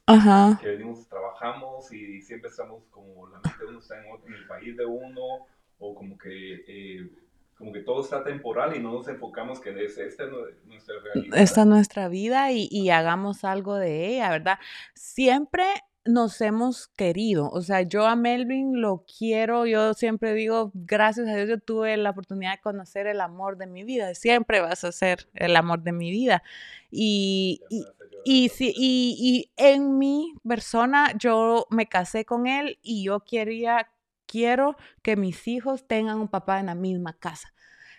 [0.61, 4.77] que venimos, trabajamos y siempre estamos como la mente de uno está en, el país
[4.77, 5.47] de uno,
[5.79, 7.11] o como que, eh,
[7.57, 10.31] como que todo está temporal y no nos enfocamos que es, esta es
[10.65, 11.39] nuestra realidad.
[11.39, 14.59] Esta es nuestra vida y, y hagamos algo de ella, ¿verdad?
[14.95, 15.65] Siempre
[16.05, 17.51] nos hemos querido.
[17.51, 21.97] O sea, yo a Melvin lo quiero, yo siempre digo, gracias a Dios yo tuve
[21.97, 25.83] la oportunidad de conocer el amor de mi vida, siempre vas a ser el amor
[25.83, 26.43] de mi vida.
[26.91, 27.85] Y, y,
[28.25, 33.91] sí, y, en mi persona yo me casé con él y yo quería,
[34.27, 37.53] quiero que mis hijos tengan un papá en la misma casa.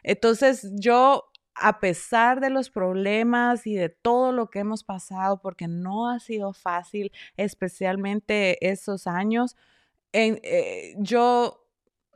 [0.04, 5.68] Entonces yo a pesar de los problemas y de todo lo que hemos pasado, porque
[5.68, 9.56] no ha sido fácil, especialmente esos años,
[10.14, 11.61] eh, yo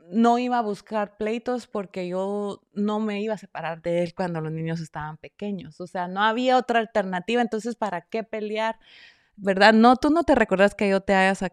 [0.09, 4.41] no iba a buscar pleitos porque yo no me iba a separar de él cuando
[4.41, 5.81] los niños estaban pequeños.
[5.81, 8.79] O sea, no había otra alternativa, entonces, ¿para qué pelear?
[9.35, 9.73] ¿Verdad?
[9.73, 11.43] No, tú no te recuerdas que yo te hayas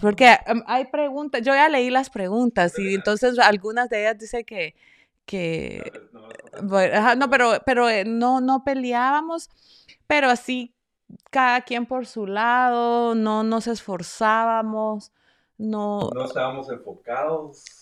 [0.00, 4.74] porque hay preguntas, yo ya leí las preguntas y entonces algunas de ellas dicen que,
[5.26, 5.92] que
[6.62, 9.50] no, pero, pero eh, no, no peleábamos,
[10.06, 10.74] pero así
[11.30, 15.12] cada quien por su lado, no nos esforzábamos,
[15.58, 16.08] no...
[16.14, 17.79] No estábamos enfocados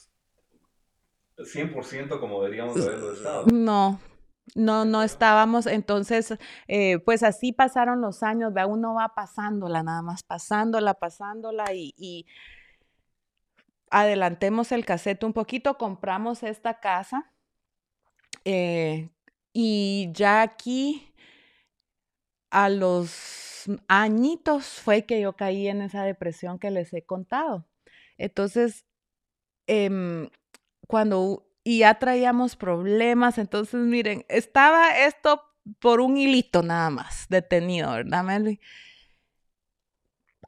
[1.38, 3.46] 100% como deberíamos haberlo estado.
[3.52, 4.00] No,
[4.54, 5.66] no, no estábamos.
[5.66, 6.34] Entonces,
[6.66, 8.64] eh, pues así pasaron los años, ¿ve?
[8.64, 12.26] uno va pasándola, nada más pasándola, pasándola y,
[13.90, 17.32] adelantemos el cassette un poquito, compramos esta casa
[18.44, 19.08] eh,
[19.54, 21.14] y ya aquí
[22.50, 27.66] a los añitos fue que yo caí en esa depresión que les he contado.
[28.18, 28.84] Entonces,
[29.66, 30.28] eh,
[30.88, 35.42] cuando y ya traíamos problemas, entonces miren, estaba esto
[35.80, 38.58] por un hilito nada más detenido, ¿verdad, Melvin?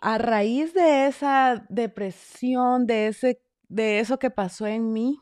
[0.01, 5.21] A raíz de esa depresión, de, ese, de eso que pasó en mí,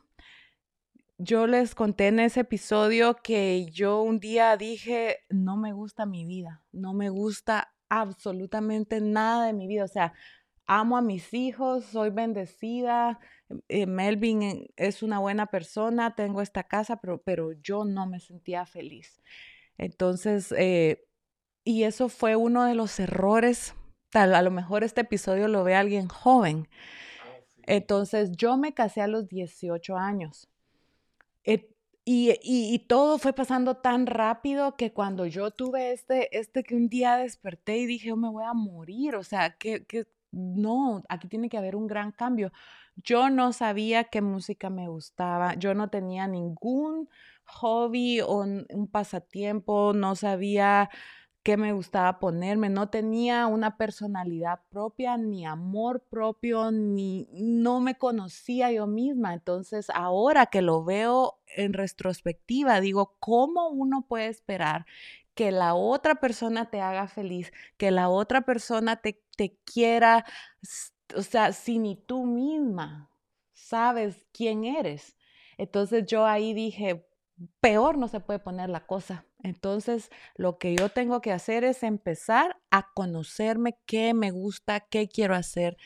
[1.17, 6.23] yo les conté en ese episodio que yo un día dije, no me gusta mi
[6.23, 10.13] vida, no me gusta absolutamente nada de mi vida, o sea,
[10.69, 13.19] amo a mis hijos, soy bendecida,
[13.67, 18.67] eh, Melvin es una buena persona, tengo esta casa, pero, pero yo no me sentía
[18.67, 19.19] feliz.
[19.79, 21.07] Entonces, eh,
[21.63, 23.73] y eso fue uno de los errores,
[24.11, 26.67] tal, a lo mejor este episodio lo ve alguien joven.
[27.23, 30.49] Ah, Entonces, yo me casé a los 18 años.
[32.05, 36.89] y, y, todo fue pasando tan rápido que cuando yo tuve este, este que un
[36.89, 41.27] día desperté y dije, yo me voy a morir, o sea, que, que no, aquí
[41.27, 42.51] tiene que haber un gran cambio.
[42.95, 47.09] Yo no sabía qué música me gustaba, yo no tenía ningún
[47.45, 50.89] hobby o un pasatiempo, no sabía
[51.43, 57.95] qué me gustaba ponerme, no tenía una personalidad propia, ni amor propio, ni no me
[57.95, 59.33] conocía yo misma.
[59.33, 64.85] Entonces, ahora que lo veo en retrospectiva, digo, ¿cómo uno puede esperar
[65.39, 70.25] que la otra persona te haga feliz, que la otra persona te, te quiera,
[71.15, 73.09] o sea, si ni tú misma
[73.53, 75.15] sabes quién eres?
[75.57, 77.07] Entonces yo ahí dije,
[77.61, 79.23] peor no se puede poner la cosa.
[79.41, 85.07] Entonces, lo que yo tengo que hacer es empezar a conocerme qué me gusta, qué
[85.07, 85.77] quiero hacer.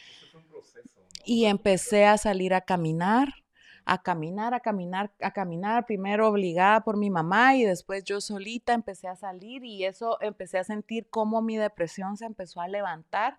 [1.26, 3.43] Y empecé a salir a caminar,
[3.86, 8.74] a caminar, a caminar, a caminar, primero obligada por mi mamá y después yo solita
[8.74, 13.38] empecé a salir y eso empecé a sentir cómo mi depresión se empezó a levantar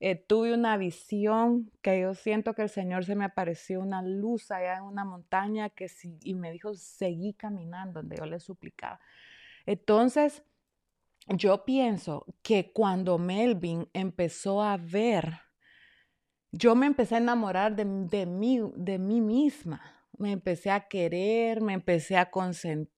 [0.00, 4.50] eh, tuve una visión que yo siento que el Señor se me apareció una luz
[4.50, 5.86] allá en una montaña que
[6.22, 9.00] y me dijo, seguí caminando, donde yo le suplicaba.
[9.66, 10.42] Entonces,
[11.28, 15.40] yo pienso que cuando Melvin empezó a ver,
[16.56, 19.80] yo me empecé a enamorar de, de, mí, de mí misma.
[20.16, 22.94] Me empecé a querer, me empecé a consentir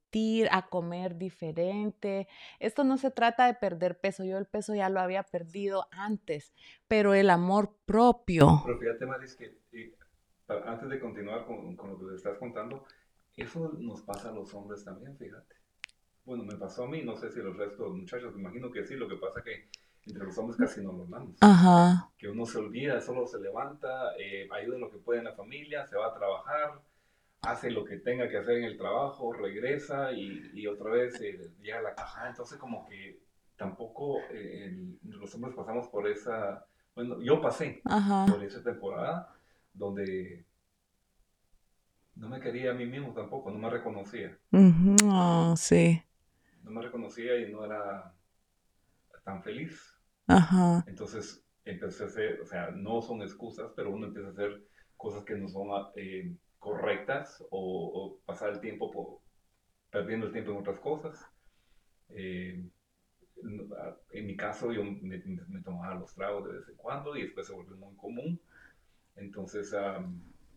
[0.50, 2.28] a comer diferente.
[2.58, 6.54] Esto no se trata de perder peso, yo el peso ya lo había perdido antes,
[6.88, 8.62] pero el amor propio.
[8.64, 9.58] Pero fíjate, Maris, que
[10.48, 12.84] antes de continuar con, con, lo que te estás contando,
[13.36, 15.56] eso nos pasa a los hombres también, fíjate.
[16.24, 18.94] Bueno, me pasó a mí, no sé si los restos muchachos, me imagino que sí,
[18.94, 19.68] lo que pasa que
[20.06, 21.36] entre los hombres casi no lo damos.
[21.40, 22.10] Ajá.
[22.16, 25.34] Que uno se olvida, solo se levanta, eh, ayuda en lo que puede en la
[25.34, 26.80] familia, se va a trabajar,
[27.42, 31.78] hace lo que tenga que hacer en el trabajo, regresa y, otra vez eh, llega
[31.78, 32.28] a la caja.
[32.28, 33.20] Entonces como que
[33.56, 39.34] tampoco eh, los hombres pasamos por esa, bueno, yo pasé por esa temporada
[39.72, 40.44] donde
[42.14, 44.38] no me quería a mí mismo tampoco, no me reconocía.
[44.52, 46.02] Uh sí.
[46.62, 48.12] No me reconocía y no era
[49.22, 49.95] tan feliz.
[50.86, 54.62] Entonces empecé a hacer, o sea, no son excusas, pero uno empieza a hacer
[54.96, 59.18] cosas que no son eh, correctas o, pasar el tiempo por,
[59.90, 61.26] perdiendo el tiempo en otras cosas.
[62.08, 62.64] Eh,
[64.12, 65.20] en mi caso yo me,
[65.62, 68.40] tomaba los tragos de vez en cuando y después se volvió muy común.
[69.16, 69.74] Entonces,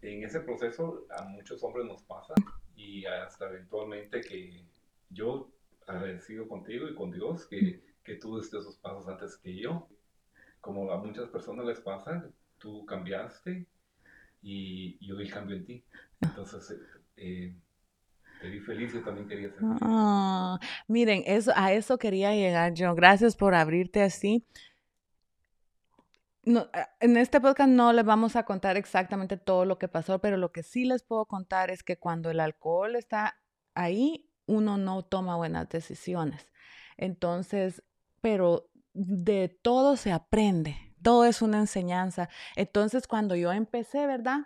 [0.02, 2.34] en ese proceso a muchos hombres nos pasa
[2.76, 4.66] y hasta eventualmente que
[5.10, 5.52] yo
[5.88, 9.88] agradecido contigo y con Dios que, que tú diste esos pasos antes que yo.
[10.62, 13.66] Como a muchas personas les pasa, tú cambiaste
[14.42, 15.84] y yo vi el cambio en ti.
[16.22, 16.76] Entonces,
[17.18, 17.56] eh,
[18.42, 19.80] te vi feliz, yo también quería ser feliz.
[19.82, 22.96] Ah, miren, eso, a eso quería llegar yo.
[22.96, 24.46] Gracias por abrirte así.
[26.44, 26.68] No,
[27.00, 30.52] en este podcast no les vamos a contar exactamente todo lo que pasó, pero lo
[30.52, 33.38] que sí les puedo contar es que cuando el alcohol está
[33.76, 36.48] ahí, uno no toma buenas decisiones.
[36.98, 37.84] Entonces,
[38.22, 42.30] pero de todo se aprende todo es una enseñanza.
[42.56, 44.40] Entonces, cuando yo empecé, ¿verdad?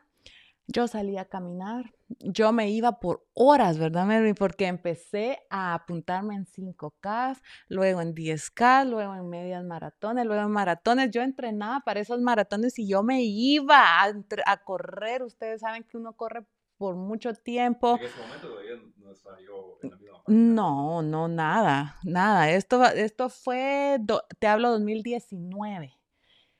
[0.67, 4.33] Yo salía a caminar, yo me iba por horas, ¿verdad, Mary?
[4.33, 10.51] Porque empecé a apuntarme en 5K, luego en 10K, luego en medias maratones, luego en
[10.51, 11.11] maratones.
[11.11, 14.13] Yo entrenaba para esos maratones y yo me iba a,
[14.45, 15.23] a correr.
[15.23, 16.45] Ustedes saben que uno corre
[16.83, 17.97] por mucho tiempo.
[17.97, 22.49] En ese momento todavía no estaba yo en la misma No, no, nada, nada.
[22.49, 24.01] Esto, esto fue,
[24.37, 25.97] te hablo 2019.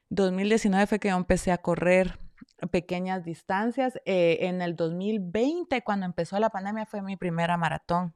[0.07, 2.19] 2019 fue que yo empecé a correr
[2.71, 3.99] pequeñas distancias.
[4.05, 8.13] Eh, en el 2020, cuando empezó la pandemia, fue mi primera maratón.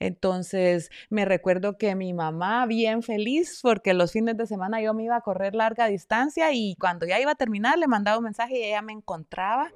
[0.00, 5.04] Entonces, me recuerdo que mi mamá, bien feliz, porque los fines de semana yo me
[5.04, 8.58] iba a correr larga distancia y cuando ya iba a terminar, le mandaba un mensaje
[8.58, 9.70] y ella me encontraba.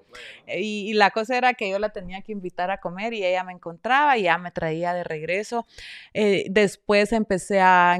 [0.46, 3.52] Y, la cosa era que yo la tenía que invitar a comer y ella me
[3.52, 5.66] encontraba y ya me traía de regreso.
[6.14, 7.94] Eh, después empecé a,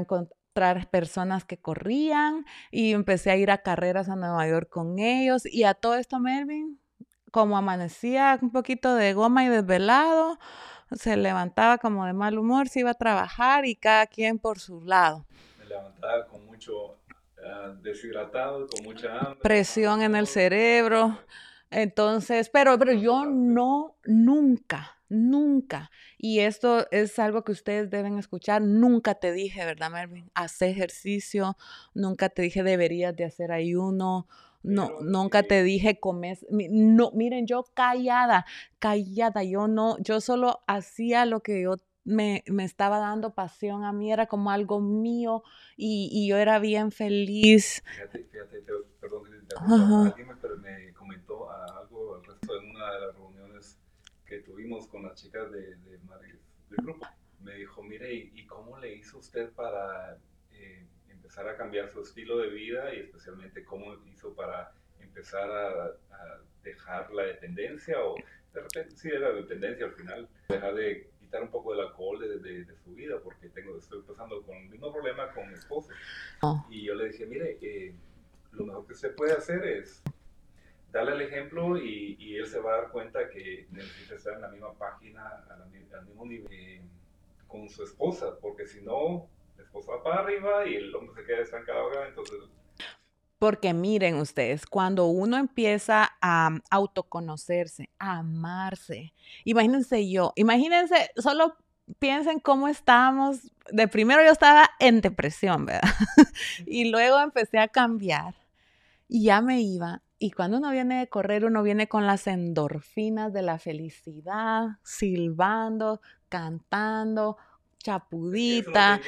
[0.89, 5.63] personas que corrían y empecé a ir a carreras a Nueva York con ellos y
[5.63, 6.79] a todo esto Melvin,
[7.31, 10.39] como amanecía un poquito de goma y desvelado,
[10.91, 14.81] se levantaba como de mal humor, se iba a trabajar y cada quien por su
[14.81, 15.25] lado.
[15.59, 16.97] Me levantaba con mucho
[17.43, 19.39] ah, deshidratado, con mucha hambre.
[19.41, 21.19] Presión en el cerebro.
[21.71, 28.61] Entonces, pero, pero yo no, nunca, nunca, y esto es algo que ustedes deben escuchar,
[28.61, 30.31] nunca te dije, ¿verdad, Melvin?
[30.35, 31.57] Haz ejercicio,
[31.93, 34.27] nunca te dije deberías de hacer ayuno,
[34.65, 38.45] no, nunca te dije comes, no, miren, yo callada,
[38.79, 44.11] callada, yo no, yo solo hacía lo que yo me, estaba dando pasión a mí,
[44.11, 45.43] era como algo mío
[45.77, 47.83] y, yo era bien feliz.
[47.85, 48.63] Fíjate, fíjate,
[48.99, 53.79] perdón que te pero me comentó algo al resto en una de las reuniones
[54.25, 57.05] que tuvimos con las chicas de, de, del grupo.
[57.41, 60.17] Me dijo, mire, ¿y, cómo le hizo usted para
[61.35, 64.71] empezar a cambiar su estilo de vida y especialmente cómo hizo para
[65.01, 68.15] empezar a, a dejar la dependencia o
[68.53, 72.39] de repente sí era dependencia al final, dejar de quitar un poco del alcohol de,
[72.39, 75.89] de, su vida porque tengo, estoy pasando con el mismo problema con mi esposo.
[76.41, 76.65] Oh.
[76.69, 77.93] Y yo le dije, mire, eh,
[78.53, 80.01] lo mejor que usted puede hacer es
[80.93, 84.41] darle el ejemplo y, y, él se va a dar cuenta que necesita estar en
[84.41, 86.81] la misma página, al mismo nivel eh,
[87.45, 89.27] con su esposa, porque si no,
[89.79, 92.39] esposa va para arriba y el hombre se queda estancado acá, entonces
[93.37, 99.13] porque miren ustedes, cuando uno empieza a autoconocerse, a amarse,
[99.43, 101.55] imagínense yo, imagínense, solo
[101.99, 103.51] piensen cómo estábamos.
[103.71, 105.81] De primero yo estaba en depresión, ¿verdad?
[106.65, 108.35] y luego empecé a cambiar
[109.07, 110.01] y ya me iba.
[110.17, 116.01] Y cuando uno viene de correr, uno viene con las endorfinas de la felicidad, silbando,
[116.29, 117.37] cantando,
[117.85, 118.99] chapudita,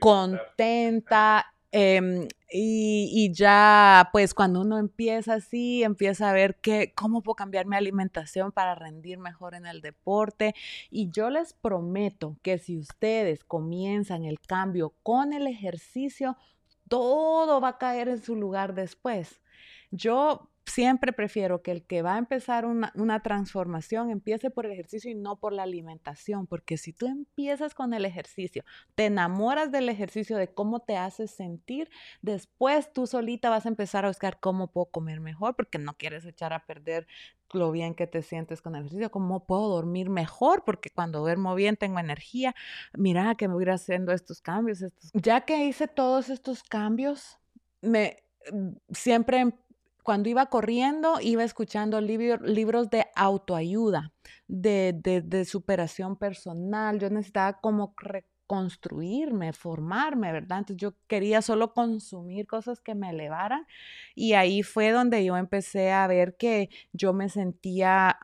[0.00, 7.34] contenta, Em, y, ya, pues cuando uno empieza así, empieza a ver que, cómo puedo
[7.34, 10.54] cambiar mi alimentación para rendir mejor en el deporte.
[10.88, 16.36] Y yo les prometo que si ustedes comienzan el cambio con el ejercicio,
[16.88, 19.40] todo va a caer en su lugar después.
[19.90, 25.10] Yo siempre prefiero que el que va a empezar una, transformación empiece por el ejercicio
[25.10, 29.88] y no por la alimentación, porque si tú empiezas con el ejercicio, te enamoras del
[29.88, 31.90] ejercicio, de cómo te haces sentir,
[32.22, 36.24] después tú solita vas a empezar a buscar cómo puedo comer mejor, porque no quieres
[36.24, 37.06] echar a perder
[37.52, 41.54] lo bien que te sientes con el ejercicio, cómo puedo dormir mejor, porque cuando duermo
[41.54, 42.54] bien tengo energía,
[42.94, 44.84] mira que me voy a ir haciendo estos cambios.
[45.12, 47.38] Ya que hice todos estos cambios,
[47.80, 49.54] me mm, siempre
[50.04, 54.12] cuando iba corriendo, iba escuchando libros de autoayuda,
[54.46, 57.00] de, superación personal.
[57.00, 60.58] Yo necesitaba como reconstruirme, formarme, ¿verdad?
[60.58, 63.66] Entonces yo quería solo consumir cosas que me elevaran
[64.14, 68.18] y ahí fue donde yo empecé a ver que yo me sentía...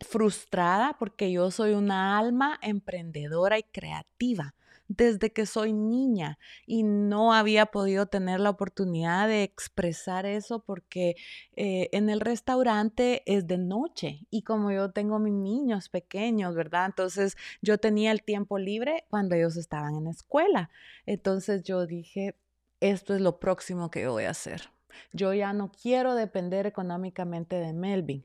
[0.00, 4.54] frustrada porque yo soy una alma emprendedora y creativa
[4.88, 11.14] desde que soy niña y no había podido tener la oportunidad de expresar eso porque
[11.56, 16.86] eh, en el restaurante es de noche y como yo tengo mis niños pequeños, ¿verdad?
[16.86, 20.70] Entonces yo tenía el tiempo libre cuando ellos estaban en escuela.
[21.04, 22.34] Entonces yo dije,
[22.80, 24.70] esto es lo próximo que voy a hacer.
[25.12, 28.24] Yo ya no quiero depender económicamente de Melvin.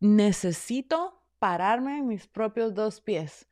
[0.00, 3.48] Necesito pararme en mis propios dos pies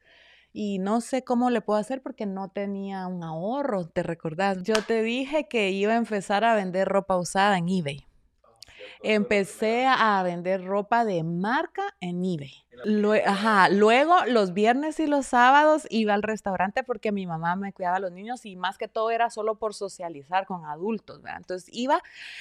[0.59, 4.63] y no sé cómo le puedo hacer porque no tenía un ahorro, ¿te recordás?
[4.63, 8.07] Yo te dije que iba a empezar a vender ropa usada en eBay.
[9.03, 12.55] Empecé a vender ropa de marca en eBay.
[13.27, 17.97] ajá, luego los viernes y los sábados iba al restaurante porque mi mamá me cuidaba
[17.97, 21.41] a los niños y más que todo era solo por socializar con adultos, ¿verdad?
[21.41, 22.01] Entonces iba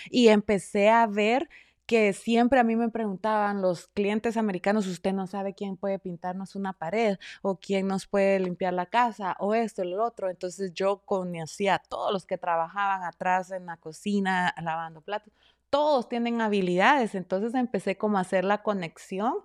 [0.09, 1.49] y empecé a ver
[1.85, 6.55] que siempre a mí me preguntaban los clientes americanos, usted no sabe quién puede pintarnos
[6.55, 10.29] una pared o quién nos puede limpiar la casa o esto, o lo otro.
[10.29, 15.31] Entonces yo conocía a todos los que trabajaban atrás en la cocina lavando platos.
[15.69, 19.35] Todos tienen habilidades, entonces empecé como a hacer la conexión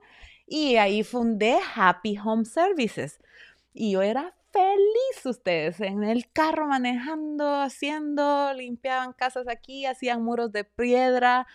[0.46, 3.20] y ahí fundé Happy Home Services.
[3.72, 10.52] Y yo era feliz ustedes en el carro manejando, haciendo, limpiaban casas aquí, hacían muros
[10.52, 11.46] de piedra,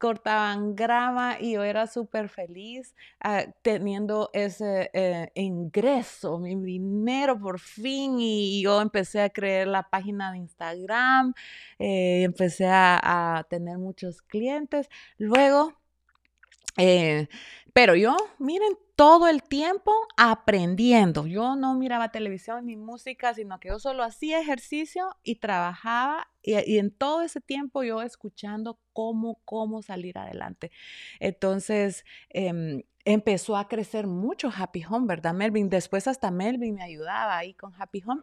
[0.00, 7.60] cortaban grama y yo era súper feliz ah, teniendo ese eh, ingreso, mi dinero por
[7.60, 11.34] fin y yo empecé a crear la página de Instagram,
[11.78, 14.88] eh, empecé a, tener muchos clientes.
[15.18, 15.74] Luego,
[16.76, 17.28] eh,
[17.72, 21.26] pero yo, miren, todo el tiempo aprendiendo.
[21.26, 26.78] Yo no miraba televisión ni música, sino que yo solo hacía ejercicio y trabajaba y,
[26.78, 30.70] en todo ese tiempo yo escuchando cómo, cómo salir adelante.
[31.18, 35.70] Entonces, em, empezó a crecer mucho Happy Home, ¿verdad, Melvin?
[35.70, 38.22] Después hasta Melvin me ayudaba ahí con Happy Home.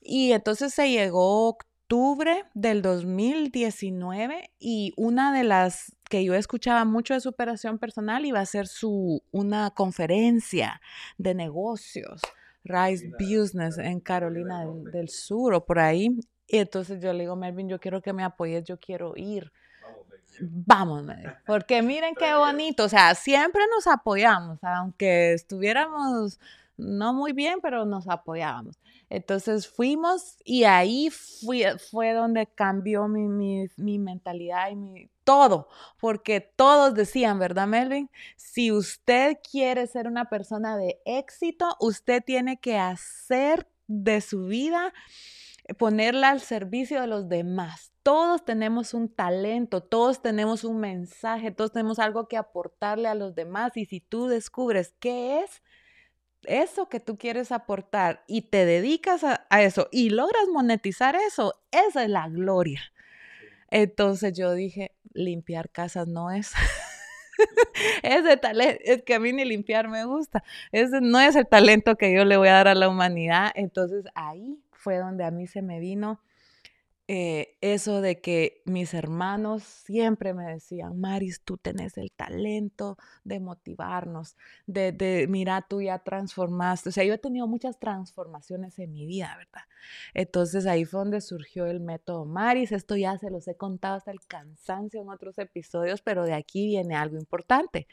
[0.00, 7.14] Y entonces se llegó octubre del 2019 y una de las que yo escuchaba mucho
[7.14, 10.80] de superación personal iba a ser su, una conferencia
[11.18, 12.22] de negocios,
[12.64, 16.18] Rise Business en Carolina del, Sur o por ahí.
[16.48, 19.52] Y entonces yo le digo, Melvin, yo quiero que me apoyes, yo quiero ir.
[20.40, 21.04] Vamos,
[21.46, 26.38] porque miren qué bonito, o sea, siempre nos apoyamos, aunque estuviéramos
[26.76, 28.78] no muy bien, pero nos apoyábamos.
[29.08, 37.40] Entonces fuimos y ahí fue donde cambió mi, mentalidad y mi todo, porque todos decían,
[37.40, 38.10] ¿verdad, Melvin?
[38.36, 44.94] Si usted quiere ser una persona de éxito, usted tiene que hacer de su vida,
[45.64, 47.92] eh, ponerla al servicio de los demás.
[48.04, 53.34] Todos tenemos un talento, todos tenemos un mensaje, todos tenemos algo que aportarle a los
[53.34, 55.60] demás y si tú descubres qué es,
[56.48, 62.04] eso que tú quieres aportar y te dedicas a, eso y logras monetizar eso, esa
[62.04, 62.80] es la gloria.
[63.70, 66.52] Entonces yo dije, limpiar casas no es.
[68.02, 70.42] Ese talento, es que a mí ni limpiar me gusta.
[70.72, 73.52] Ese no es el talento que yo le voy a dar a la humanidad.
[73.54, 76.20] Entonces ahí fue donde a mí se me vino
[77.08, 83.38] eh, eso de que mis hermanos siempre me decían, Maris, tú tenés el talento de
[83.38, 84.36] motivarnos,
[84.66, 86.88] de, de, mira, tú ya transformaste.
[86.88, 89.62] O sea, yo he tenido muchas transformaciones en mi vida, ¿verdad?
[90.14, 92.72] Entonces ahí fue donde surgió el método Maris.
[92.72, 96.66] Esto ya se los he contado hasta el cansancio en otros episodios, pero de aquí
[96.66, 97.86] viene algo importante.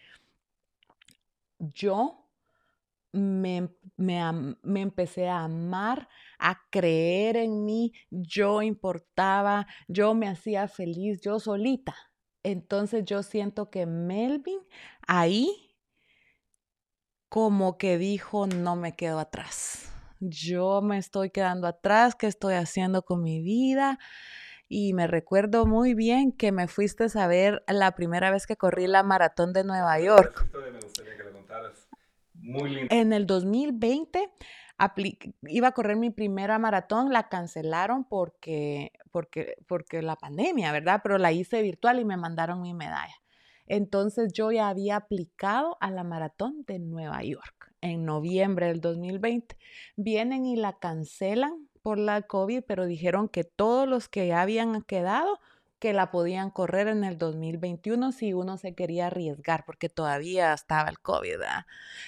[1.59, 2.22] Yo
[3.13, 6.09] me, me, empecé a amar,
[6.39, 11.95] a creer en mí, yo importaba, yo me hacía feliz, yo solita.
[12.41, 14.59] Entonces yo siento que Melvin
[15.07, 15.77] ahí
[17.29, 19.89] como que dijo, no me quedo atrás.
[20.19, 23.99] Yo me estoy quedando atrás, ¿qué estoy haciendo con mi vida?
[24.67, 28.87] Y me recuerdo muy bien que me fuiste a ver la primera vez que corrí
[28.87, 30.47] la maratón de Nueva York.
[32.89, 34.29] En el 2020
[35.47, 41.01] iba a correr mi primera maratón, la cancelaron porque, porque, porque la pandemia, ¿verdad?
[41.03, 43.15] Pero la hice virtual y me mandaron mi medalla.
[43.65, 49.57] Entonces yo ya había aplicado a la maratón de Nueva York en noviembre del 2020.
[49.95, 54.81] Vienen y la cancelan por la COVID, pero dijeron que todos los que ya habían
[54.81, 55.39] quedado
[55.83, 60.87] que la podían correr en el 2021 si uno se quería arriesgar, porque todavía estaba
[60.87, 61.41] el COVID.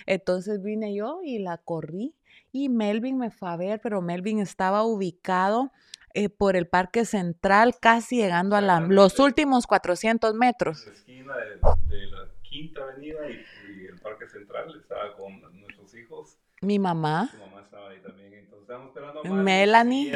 [0.05, 2.15] Entonces vine yo y la corrí
[2.53, 5.73] y Melvin me fue a ver, pero Melvin estaba ubicado
[6.13, 10.85] eh, por el Parque Central, casi llegando a los últimos 400 metros.
[10.85, 16.37] La esquina de, la Quinta Avenida y, el Parque Central, estaba con nuestros hijos.
[16.61, 17.29] Mi mamá.
[17.33, 20.13] Mi mamá estaba ahí también, entonces estábamos esperando a Melanie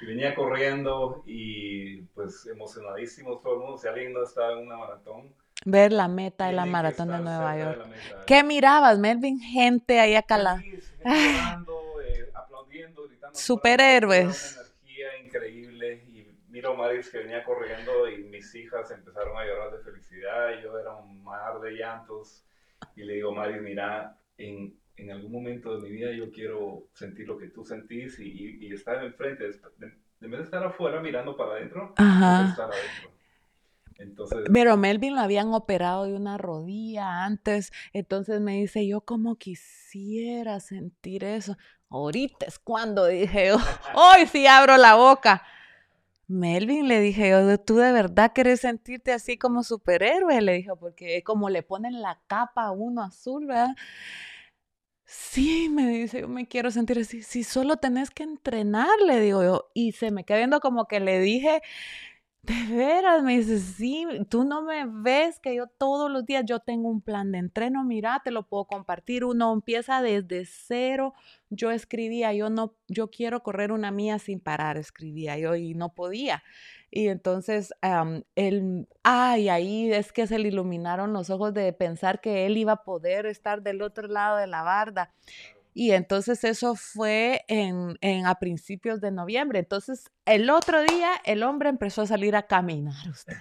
[0.00, 3.78] y venía corriendo y pues emocionadísimos todo el mundo.
[3.78, 5.34] Si alguien no está en una maratón.
[5.66, 7.86] Ver la meta de la maratón de Nueva York.
[8.26, 9.38] ¿Qué mirabas, Melvin?
[9.40, 10.62] Gente ahí acá la...
[11.04, 13.38] eh, aplaudiendo, gritando.
[13.38, 14.56] Superhéroes.
[14.56, 19.44] Una energía increíble y miro a Maris que venía corriendo y mis hijas empezaron a
[19.44, 22.42] llorar de felicidad y yo era un mar de llantos
[22.96, 27.26] y le digo, Maris, mira, en en algún momento de mi vida yo quiero sentir
[27.26, 31.94] lo que tú sentís y, estar enfrente, de, vez de estar afuera mirando para adentro,
[31.96, 33.10] estar adentro.
[33.98, 39.36] Entonces, Pero Melvin lo habían operado de una rodilla antes, entonces me dice, yo como
[39.36, 41.56] quisiera sentir eso.
[41.90, 43.52] Ahorita es cuando dije
[43.94, 45.42] hoy sí abro la boca.
[46.28, 50.40] Melvin, le dije yo, ¿tú de verdad querés sentirte así como superhéroe?
[50.40, 53.74] Le dije, porque como le ponen la capa a uno azul, ¿verdad?
[55.12, 57.22] Sí, me dice, yo me quiero sentir así.
[57.22, 59.70] Si solo tenés que entrenar, le digo yo.
[59.74, 61.62] Y se me queda viendo como que le dije,
[62.42, 66.60] de veras, me dice, sí, tú no me ves que yo todos los días yo
[66.60, 69.24] tengo un plan de entreno, mira, te lo puedo compartir.
[69.24, 71.14] Uno empieza desde cero.
[71.50, 75.92] Yo escribía, yo no, yo quiero correr una mía sin parar, escribía yo y no
[75.92, 76.44] podía.
[76.90, 77.72] Y entonces
[78.34, 82.72] él, ay, ahí es que se le iluminaron los ojos de pensar que él iba
[82.72, 85.12] a poder estar del otro lado de la barda.
[85.72, 89.60] Y entonces eso fue en, en, a principios de noviembre.
[89.60, 93.38] Entonces el otro día el hombre empezó a salir a caminar usted.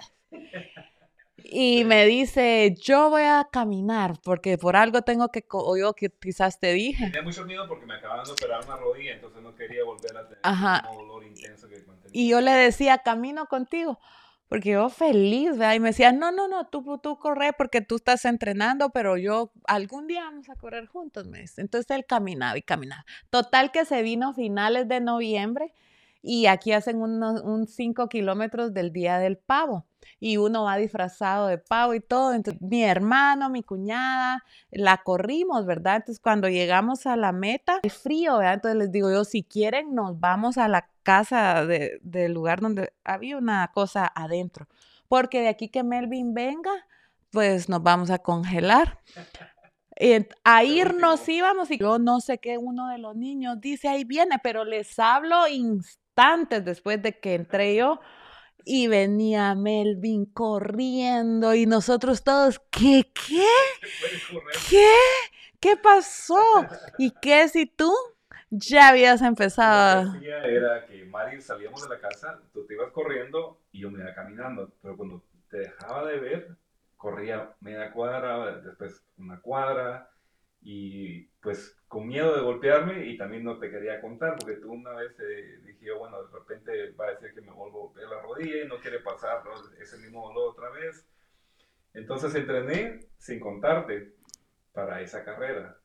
[1.52, 6.10] Y me dice, yo voy a caminar porque por algo tengo que, o yo que
[6.10, 7.06] quizás te dije.
[7.06, 10.28] Tenía mucho miedo porque me acaban de operar una rodilla, entonces no quería volver a
[10.28, 14.00] tener un dolor intenso que Y yo le decía, camino contigo,
[14.48, 15.74] porque yo feliz, ¿verdad?
[15.74, 19.52] Y me decía, no, no, no, tú, tú corre porque tú estás entrenando, pero yo
[19.66, 21.62] algún día vamos a correr juntos, me dice.
[21.62, 23.06] Entonces él caminaba y caminaba.
[23.32, 25.74] Total que se vino finales de noviembre
[26.22, 29.89] y aquí hacen un 5 kilómetros del Día del Pavo
[30.20, 32.34] y uno va disfrazado de pavo y todo.
[32.34, 35.98] Entonces, mi hermano, mi cuñada, la corrimos, ¿verdad?
[35.98, 38.56] Entonces, cuando llegamos a la meta, es frío, ¿verdad?
[38.56, 43.38] Entonces les digo yo, si quieren, nos vamos a la casa del lugar donde había
[43.38, 44.68] una cosa adentro.
[45.08, 46.72] Porque de aquí que Melvin venga,
[47.32, 49.00] pues nos vamos a congelar.
[50.44, 54.38] a irnos íbamos y yo no sé qué uno de los niños dice, ahí viene,
[54.42, 58.00] pero les hablo instantes después de que entré yo
[58.66, 63.12] y venía Melvin corriendo y nosotros todos, ¿qué?
[63.14, 63.46] ¿Qué?
[64.70, 64.92] ¿Qué?
[65.60, 66.42] ¿Qué pasó?
[66.98, 67.94] ¿Y qué si tú
[68.50, 70.14] ya habías empezado?
[70.14, 73.92] Lo que era que Mari salíamos de la casa, tú te ibas corriendo y yo
[73.92, 76.56] me iba caminando, pero cuando te dejaba de ver,
[76.98, 80.10] corría media cuadra, después una cuadra,
[80.62, 84.92] y pues con miedo de golpearme y también no te quería contar porque tú una
[84.92, 88.22] vez eh, dije, bueno, de repente va a decir que me vuelvo a golpear la
[88.22, 89.42] rodilla y no quiere pasar
[89.80, 91.08] ese mismo dolor otra vez.
[91.94, 94.16] Entonces entrené sin contarte
[94.74, 95.80] para esa carrera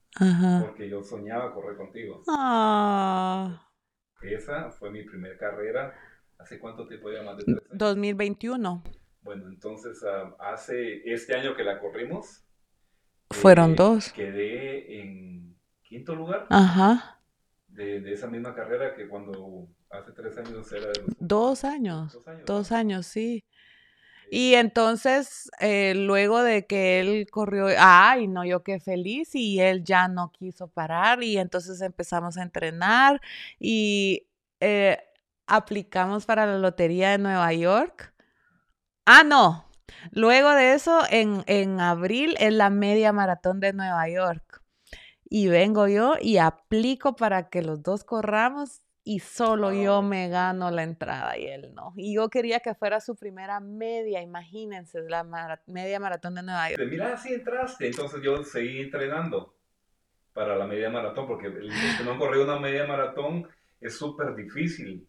[0.61, 2.22] porque yo soñaba correr contigo.
[2.29, 3.68] Ah.
[4.22, 5.95] Esa fue mi primera carrera.
[6.39, 8.83] ¿Hace cuánto tiempo ya más de 2021.
[9.22, 12.43] Bueno, entonces ah, hace este año que la corrimos,
[13.31, 14.12] fueron eh, dos.
[14.12, 16.47] Quedé en quinto lugar.
[16.51, 17.20] Ajá.
[17.68, 22.18] De, esa misma carrera que cuando hace tres años era de Dos años.
[22.47, 23.45] Dos años, sí.
[24.31, 29.85] Y entonces, eh, luego de que él corrió, ay, no, yo qué feliz, y él
[29.85, 33.20] ya no quiso parar, y entonces empezamos a entrenar
[33.61, 34.27] y
[34.61, 34.99] eh,
[35.47, 38.12] aplicamos para la Lotería de Nueva York.
[39.07, 39.66] Ah, no,
[40.12, 44.62] Luego de eso, en, abril es la media maratón de Nueva York.
[45.28, 50.70] Y vengo yo y aplico para que los dos corramos y solo yo me gano
[50.70, 51.93] la entrada y él no.
[51.97, 55.24] Y yo quería que fuera su primera media, imagínense, la
[55.66, 56.82] media maratón de Nueva York.
[56.89, 57.87] Mira, así entraste.
[57.87, 59.55] Entonces yo seguí entrenando
[60.32, 63.49] para la media maratón, porque el que no han corrido una media maratón
[63.80, 65.07] es súper difícil.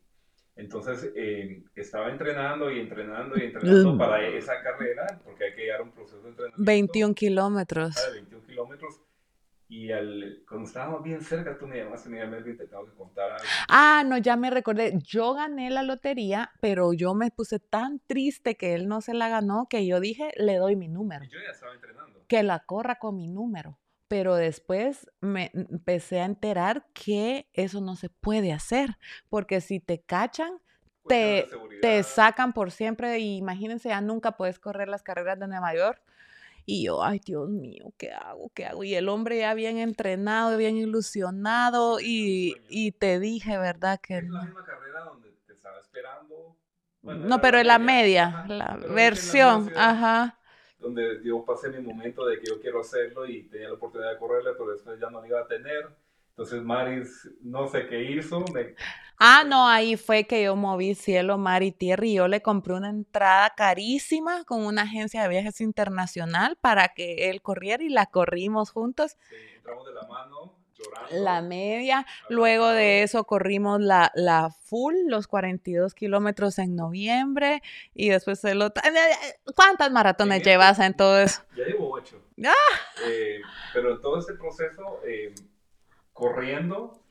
[0.55, 3.97] Entonces eh, estaba entrenando y entrenando y entrenando mm.
[3.97, 6.63] para esa carrera, porque hay que llegar a un proceso de entrenamiento.
[6.63, 7.95] 21 kilómetros.
[8.13, 9.01] 21 ah, kilómetros.
[9.67, 12.93] Y al, cuando estábamos bien cerca, tú me llamaste, me llamaste y te tengo que
[12.93, 13.45] contar algo.
[13.67, 14.93] Ah, no, ya me recordé.
[15.03, 19.27] Yo gané la lotería, pero yo me puse tan triste que él no se la
[19.27, 21.25] ganó que yo dije, le doy mi número.
[21.25, 22.23] Y yo ya estaba entrenando.
[22.27, 23.77] Que la corra con mi número
[24.07, 28.97] pero después me empecé a enterar que eso no se puede hacer,
[29.29, 30.59] porque si te cachan,
[31.07, 31.47] te,
[31.81, 36.01] te, sacan por siempre y imagínense, ya nunca puedes correr las carreras de Nueva York.
[36.67, 38.49] Y yo, ay Dios mío, ¿qué hago?
[38.55, 38.83] ¿Qué hago?
[38.83, 43.99] Y el hombre ya bien entrenado, bien ilusionado y, y te dije, ¿verdad?
[44.01, 46.57] Que es la misma carrera donde te estaba esperando.
[47.03, 50.39] no, pero en la media, la versión, ajá
[50.85, 54.19] donde yo pasé mi momento de que yo quiero hacerlo y tenía la oportunidad de
[54.19, 55.87] correrle, pero después ya no lo iba a tener.
[56.29, 58.45] Entonces Maris no sé qué hizo.
[59.17, 62.75] Ah, no, ahí fue que yo moví cielo, mar y tierra y yo le compré
[62.75, 68.05] una entrada carísima con una agencia de viajes internacional para que él corriera y la
[68.05, 69.17] corrimos juntos.
[69.29, 70.54] Sí, entramos de la mano
[71.11, 72.05] la media.
[72.29, 77.61] Luego de eso corrimos la, la full, los 42 kilómetros en noviembre.
[77.93, 78.83] Y después el otro.
[79.55, 81.41] ¿Cuántas maratones llevas en todo eso?
[81.55, 82.21] Ya llevo ocho.
[82.45, 82.53] ¡Ah!
[83.07, 83.39] Eh,
[83.73, 85.33] pero en todo este proceso, eh,
[86.13, 87.01] corriendo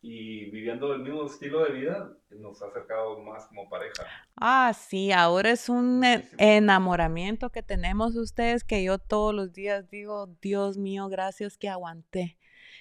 [0.00, 4.04] y viviendo el mismo estilo de vida, nos ha acercado más como pareja.
[4.36, 6.02] Ah, sí, ahora es un
[6.38, 12.37] enamoramiento que tenemos ustedes que yo todos los días digo, Dios mío, gracias que aguanté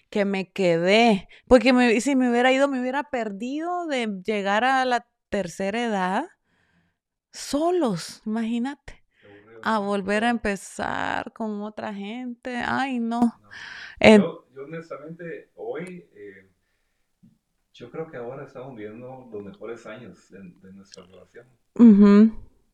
[0.09, 4.85] que me quedé, porque me, si me hubiera ido, me hubiera perdido de llegar a
[4.85, 6.25] la tercera edad
[7.31, 9.03] solos, imagínate,
[9.61, 13.41] a volver a empezar con otra gente, ay no.
[14.01, 16.49] Yo, honestamente hoy, eh,
[17.73, 21.47] yo creo que ahora estamos viviendo los mejores años de, nuestra relación.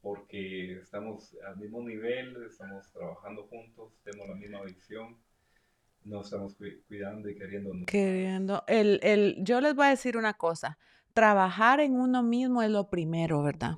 [0.02, 5.18] Porque estamos al mismo nivel, estamos trabajando juntos, tenemos la misma visión
[6.06, 6.56] no estamos
[6.88, 7.72] cuidando y queriendo.
[7.86, 8.64] Queriendo.
[8.68, 10.78] El, el, yo les voy a decir una cosa.
[11.14, 13.78] Trabajar en uno mismo es lo primero, ¿verdad?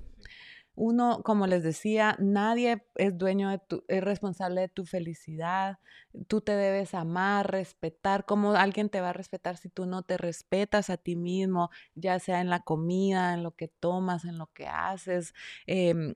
[0.75, 5.79] Uno, como les decía, nadie es dueño de tu, es responsable de tu felicidad.
[6.27, 8.25] Tú te debes amar, respetar.
[8.25, 12.19] ¿Cómo alguien te va a respetar si tú no te respetas a ti mismo, ya
[12.19, 15.33] sea en la comida, en lo que tomas, en lo que haces?
[15.65, 16.15] Em,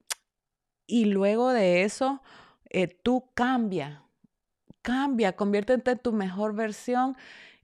[0.87, 2.21] y luego de eso,
[2.69, 4.03] eh, tú cambia,
[4.81, 7.15] cambia, conviértete en tu mejor versión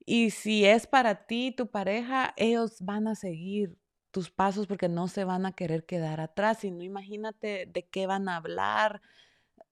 [0.05, 3.77] y si es para ti, tu pareja, ellos van a seguir
[4.11, 8.07] tus pasos porque no se van a querer quedar atrás y no imagínate de qué
[8.07, 9.01] van a hablar.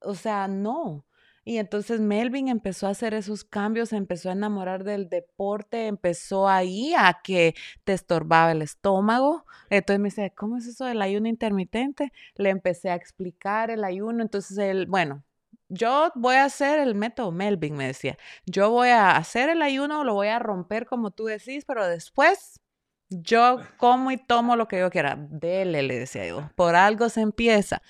[0.01, 1.05] O sea, no.
[1.45, 6.93] Y entonces Melvin empezó a hacer esos cambios, empezó a enamorar del deporte, empezó ahí
[6.97, 9.45] a que te estorbaba el estómago.
[9.69, 12.11] Entonces me dice, ¿cómo es eso del ayuno intermitente?
[12.35, 14.23] Le empecé a explicar el ayuno.
[14.23, 15.23] Entonces él, bueno,
[15.73, 18.17] yo voy a hacer el método Melvin, me decía.
[18.45, 22.61] Yo voy a hacer el ayuno, lo voy a romper como tú decís, pero después
[23.09, 25.15] yo como y tomo lo que yo quiera.
[25.17, 26.49] Dele, le decía yo.
[26.55, 27.81] Por algo se empieza.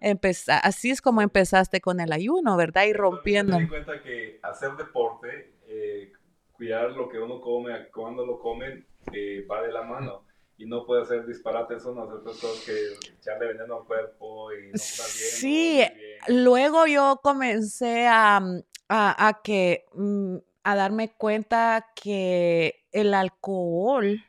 [0.00, 2.84] Empeza así es como empezaste con el ayuno, ¿verdad?
[2.84, 3.56] Y rompiendo.
[3.56, 6.12] Me di cuenta que hacer deporte, eh,
[6.52, 10.24] cuidar lo que uno come, cuando lo come, eh, va de la mano.
[10.60, 14.68] Y no puede hacer disparates o no hacer cosas que echarle veneno al cuerpo y
[14.68, 15.30] no estar bien.
[15.30, 15.82] Sí,
[16.28, 18.42] luego yo comencé a,
[18.90, 24.22] a, a que, mm, a darme cuenta que el alcohol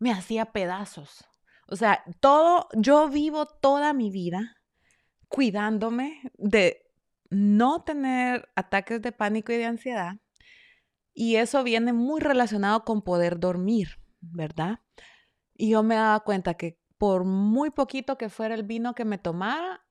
[0.00, 1.24] me hacía pedazos.
[1.66, 4.54] O sea, todo, yo vivo toda mi vida
[5.28, 6.84] cuidándome de
[7.30, 10.16] no tener ataques de pánico y de ansiedad.
[11.14, 14.80] Y eso viene muy relacionado con poder dormir, ¿verdad?
[15.58, 19.18] Y yo me daba cuenta que por muy poquito que fuera el vino que me
[19.18, 19.84] tomara,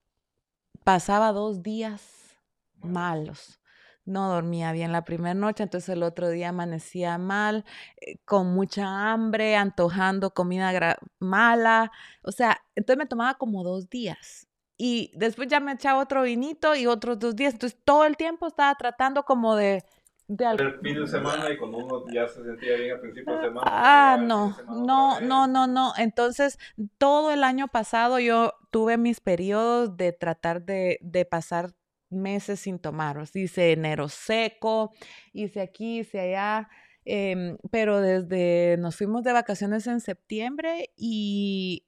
[0.84, 2.38] pasaba dos días
[2.82, 3.59] malos.
[4.05, 7.65] No dormía bien la primera noche, entonces el otro día amanecía mal,
[7.99, 11.91] eh, con mucha hambre, antojando comida mala,
[12.22, 14.47] o sea, entonces me tomaba como dos días.
[14.78, 18.47] Y después ya me echaba otro vinito y otros dos días, entonces todo el tiempo
[18.47, 19.84] estaba tratando como de...
[20.28, 23.48] de el fin de semana y cuando uno ya se sentía bien al principio de
[23.48, 23.62] semana.
[23.66, 25.94] Ah, no, no, no, no, no.
[25.98, 26.60] Entonces,
[26.98, 31.72] todo el año pasado yo tuve mis periodos de tratar de, de pasar
[32.10, 33.24] meses sin tomar.
[33.34, 34.92] Hice enero seco,
[35.34, 36.70] hice aquí, hice allá.
[37.06, 41.86] Em, pero desde nos fuimos de vacaciones en septiembre y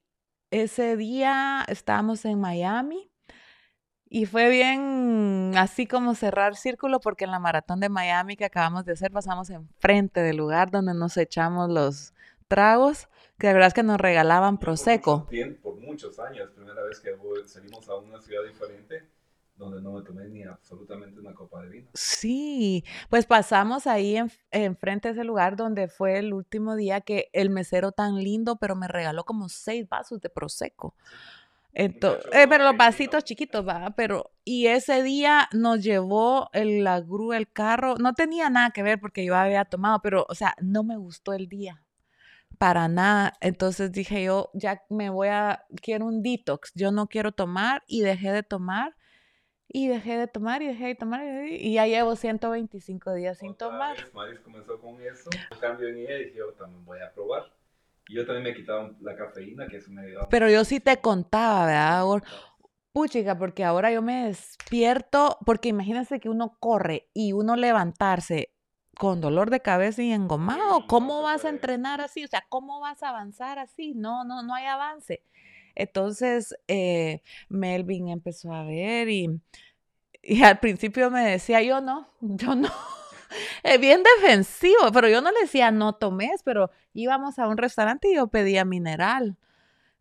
[0.50, 3.09] ese día estábamos en Miami
[4.10, 8.84] y fue bien así como cerrar círculo porque en la maratón de Miami que acabamos
[8.84, 12.12] de hacer pasamos enfrente del lugar donde nos echamos los
[12.48, 13.08] tragos,
[13.38, 15.26] que la verdad es que nos regalaban prosecco.
[15.26, 17.10] Por, por muchos años, primera vez que
[17.46, 19.08] salimos a una ciudad diferente
[19.54, 21.90] donde no me tomé ni absolutamente una copa de vino.
[21.94, 24.16] Sí, pues pasamos ahí
[24.50, 28.56] enfrente en de ese lugar donde fue el último día que el mesero tan lindo,
[28.56, 30.94] pero me regaló como seis vasos de prosecco.
[31.72, 37.00] Entonces, eh, pero los vasitos chiquitos, va, pero y ese día nos llevó el, la
[37.00, 40.54] grúa, el carro, no tenía nada que ver porque yo había tomado, pero o sea,
[40.60, 41.82] no me gustó el día
[42.58, 43.34] para nada.
[43.40, 48.02] Entonces dije yo, ya me voy a, quiero un detox, yo no quiero tomar y
[48.02, 48.96] dejé de tomar
[49.72, 53.96] y dejé de tomar y dejé de tomar y ya llevo 125 días sin tomar.
[53.96, 57.12] Vez, Maris comenzó con eso, un cambio en ella y dije, yo también voy a
[57.12, 57.52] probar.
[58.10, 60.28] Yo también me he quitado la cafeína, que eso me ayudado.
[60.30, 62.22] Pero yo sí te contaba, ¿verdad?
[62.92, 68.52] Puchica, porque ahora yo me despierto, porque imagínense que uno corre y uno levantarse
[68.98, 72.24] con dolor de cabeza y engomado, ¿cómo vas a entrenar así?
[72.24, 73.94] O sea, ¿cómo vas a avanzar así?
[73.94, 75.22] No, no, no hay avance.
[75.74, 79.40] Entonces, eh, Melvin empezó a ver y,
[80.22, 82.70] y al principio me decía, yo no, yo no.
[83.62, 88.08] Es bien defensivo, pero yo no le decía no tomes, pero íbamos a un restaurante
[88.08, 89.36] y yo pedía mineral.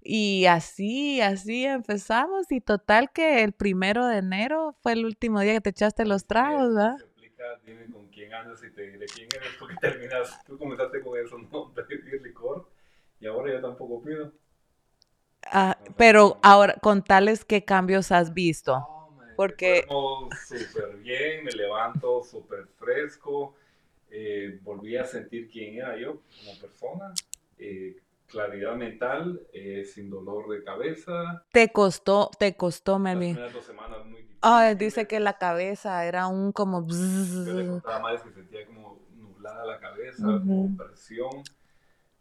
[0.01, 2.51] Y así, así empezamos.
[2.51, 6.25] Y total que el primero de enero fue el último día que te echaste los
[6.25, 6.97] tragos, ¿verdad?
[7.65, 11.38] dime con quién andas y te, de quién eres, porque terminas, tú comenzaste con eso,
[11.38, 12.69] no, pedir licor,
[13.19, 14.34] y ahora yo tampoco pido.
[15.45, 18.86] Ah, pero ahora, contales qué cambios has visto.
[19.40, 19.86] Porque...
[20.46, 23.56] Súper bien, me levanto súper fresco,
[24.12, 27.14] eh, volví a sentir quién era yo como persona,
[27.58, 27.96] eh,
[28.28, 31.46] claridad mental, eh, sin dolor de cabeza.
[31.54, 33.38] ¿Te costó, te costó, Melvin?
[33.54, 34.78] Dos semanas muy difíciles.
[34.78, 36.86] dice que la cabeza era un como...
[36.86, 41.30] Yo le contaba más que sentía como nublada la cabeza, como presión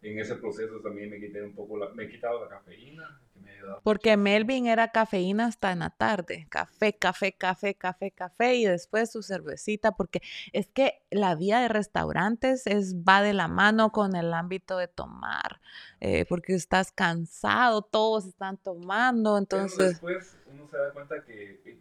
[0.01, 3.21] en ese proceso también me quité un poco, la, me he quitado la cafeína.
[3.35, 3.51] Que me
[3.83, 9.11] Porque Melvin era cafeína hasta en la tarde, café, café, café, café, café y después
[9.11, 10.23] su cervecita, porque
[10.53, 14.87] es que la vida de restaurantes es, va de la mano con el ámbito de
[14.87, 15.61] tomar,
[16.01, 19.99] eh, porque estás cansado, todos están tomando, entonces...
[20.01, 21.79] Pero después uno se da cuenta que eh,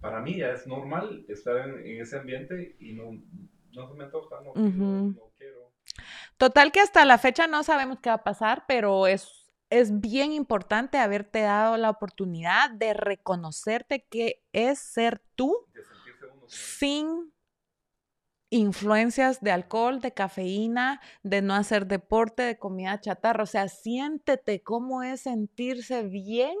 [0.00, 3.20] para mí ya es normal estar en, ese ambiente y no,
[3.72, 5.69] no se me antoja, no, no quiero
[6.40, 10.32] Total que hasta la fecha no sabemos qué va a pasar, pero es, es bien
[10.32, 15.54] importante haberte dado la oportunidad de reconocerte que es ser tú
[16.46, 17.30] sin
[18.48, 23.42] influencias de alcohol, de cafeína, de no hacer deporte, de comida chatarra.
[23.42, 26.56] O sea, siéntete cómo es sentirse bien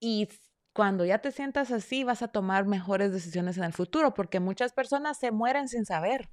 [0.00, 0.30] y
[0.72, 4.72] cuando ya te sientas así vas a tomar mejores decisiones en el futuro, porque muchas
[4.72, 6.30] personas se mueren sin saber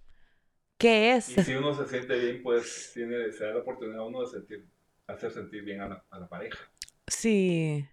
[0.84, 1.38] qué es.
[1.38, 4.28] Y si uno se siente bien, pues tiene, se da la oportunidad a uno de
[4.28, 4.68] sentir,
[5.08, 6.60] hacer sentir bien a la, pareja.
[7.08, 7.88] Sí.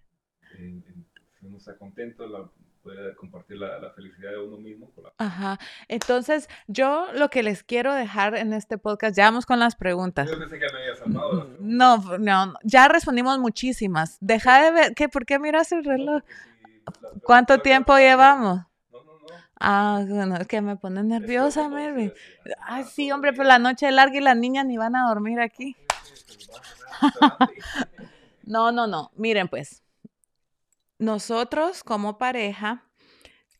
[0.57, 2.49] si uno está contento, la,
[2.83, 4.91] puede compartir la, felicidad de uno mismo.
[5.17, 5.57] Ajá.
[5.87, 10.29] Entonces, yo lo que les quiero dejar en este podcast, ya vamos con las preguntas.
[10.29, 11.55] Yo pensé que me había salvado.
[11.61, 14.17] No, no, ya respondimos muchísimas.
[14.19, 16.23] Deja de ver, ¿qué, ¿por qué miras el reloj?
[17.23, 18.63] ¿Cuánto tiempo llevamos?
[19.63, 22.11] Ah, bueno, es que me pone nerviosa, Mary.
[22.65, 25.39] Ay, sí, hombre, pero la noche es larga y las niñas ni van a dormir
[25.39, 25.75] aquí.
[28.43, 29.11] no, no, no.
[29.15, 29.83] Miren, pues,
[30.97, 32.85] nosotros como pareja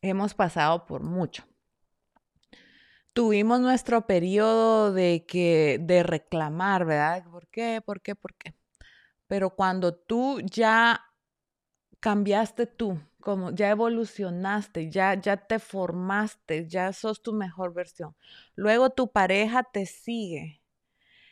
[0.00, 1.44] hemos pasado por mucho.
[3.12, 7.24] Tuvimos nuestro periodo de que de reclamar, ¿verdad?
[7.30, 7.80] ¿Por qué?
[7.84, 8.16] ¿Por qué?
[8.16, 8.54] ¿Por qué?
[9.28, 11.00] Pero cuando tú ya
[12.00, 18.14] cambiaste tú, como ya evolucionaste, ya ya te formaste, ya sos tu mejor versión.
[18.54, 20.62] Luego tu pareja te sigue.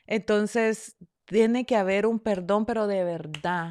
[0.06, 3.70] Entonces, tiene que haber un perdón, pero de verdad.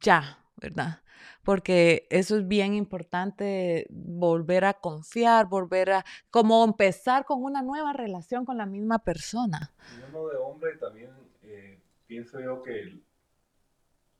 [0.00, 1.02] Ya, ¿verdad?
[1.42, 7.92] Porque eso es bien importante, volver a confiar, volver a, como empezar con una nueva
[7.92, 9.74] relación con la misma persona.
[9.98, 11.10] Y uno de hombre también
[11.42, 13.02] eh, pienso yo que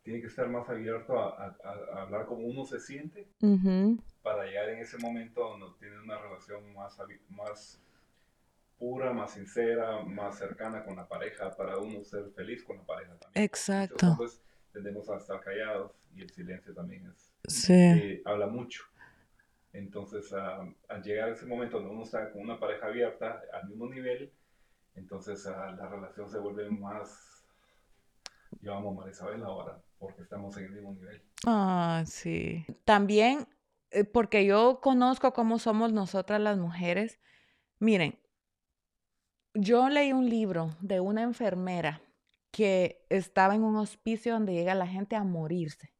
[0.05, 1.57] tiene que estar más abierto a,
[1.95, 3.27] hablar como uno se siente
[4.23, 6.97] para llegar en ese momento donde tiene una relación más,
[7.31, 7.81] más
[8.79, 13.15] pura, más sincera, más cercana con la pareja, para uno ser feliz con la pareja
[13.17, 13.45] también.
[13.45, 14.17] Exacto
[14.75, 17.73] tendemos a estar callados y el silencio también es, sí.
[17.73, 18.83] Eh, habla mucho.
[19.73, 23.89] Entonces, al llegar a ese momento donde uno está con una pareja abierta al mismo
[23.89, 24.33] nivel,
[24.95, 27.45] entonces la relación se vuelve más,
[28.61, 31.23] yo amo a Marisabel ahora, porque estamos en el mismo nivel.
[31.47, 32.65] Ah, sí.
[32.85, 33.47] También,
[33.91, 37.19] eh, porque yo conozco cómo somos nosotras las mujeres.
[37.79, 38.19] Miren,
[39.55, 42.03] yo leí un libro de una enfermera
[42.51, 45.93] que estaba en un hospicio donde llega la gente a morirse.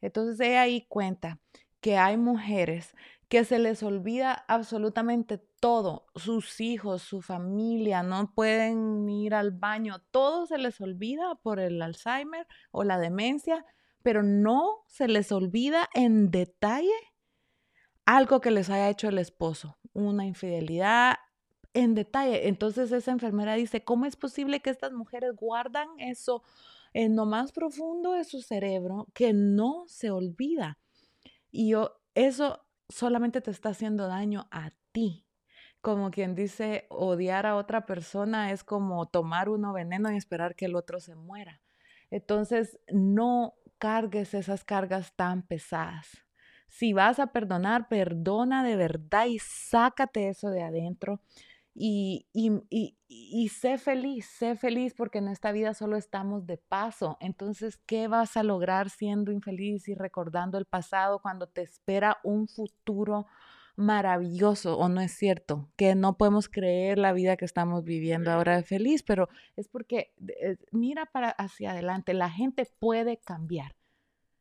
[0.00, 1.40] Entonces ella ahí cuenta
[1.80, 2.94] que hay mujeres
[3.30, 10.02] que se les olvida absolutamente todo, sus hijos, su familia, no pueden ir al baño,
[10.10, 13.64] todo se les olvida por el Alzheimer o la demencia,
[14.02, 16.90] pero no se les olvida en detalle
[18.04, 21.14] algo que les haya hecho el esposo, una infidelidad,
[21.72, 22.48] en detalle.
[22.48, 26.42] Entonces esa enfermera dice, ¿cómo es posible que estas mujeres guardan eso
[26.94, 30.78] en lo más profundo de su cerebro que no se olvida?
[31.52, 32.60] Y yo, eso
[32.90, 35.26] solamente te está haciendo daño a ti.
[35.80, 40.66] Como quien dice, odiar a otra persona es como tomar uno veneno y esperar que
[40.66, 41.62] el otro se muera.
[42.10, 46.26] Entonces, no cargues esas cargas tan pesadas.
[46.68, 51.20] Si vas a perdonar, perdona de verdad y sácate eso de adentro
[51.74, 57.16] y, y, sé feliz, sé feliz porque en esta vida solo estamos de paso.
[57.20, 62.48] Entonces, ¿qué vas a lograr siendo infeliz y recordando el pasado cuando te espera un
[62.48, 63.26] futuro
[63.76, 64.76] maravilloso?
[64.78, 65.70] ¿O no es cierto?
[65.76, 70.12] Que no podemos creer la vida que estamos viviendo ahora de feliz, pero es porque
[70.40, 73.76] eh, mira para hacia adelante, la gente puede cambiar.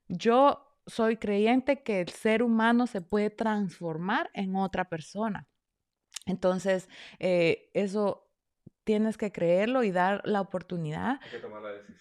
[0.08, 5.48] Yo soy creyente que el ser humano se puede transformar en otra persona.
[6.30, 8.30] Entonces, eh, eso
[8.84, 11.20] tienes que creerlo y dar la oportunidad.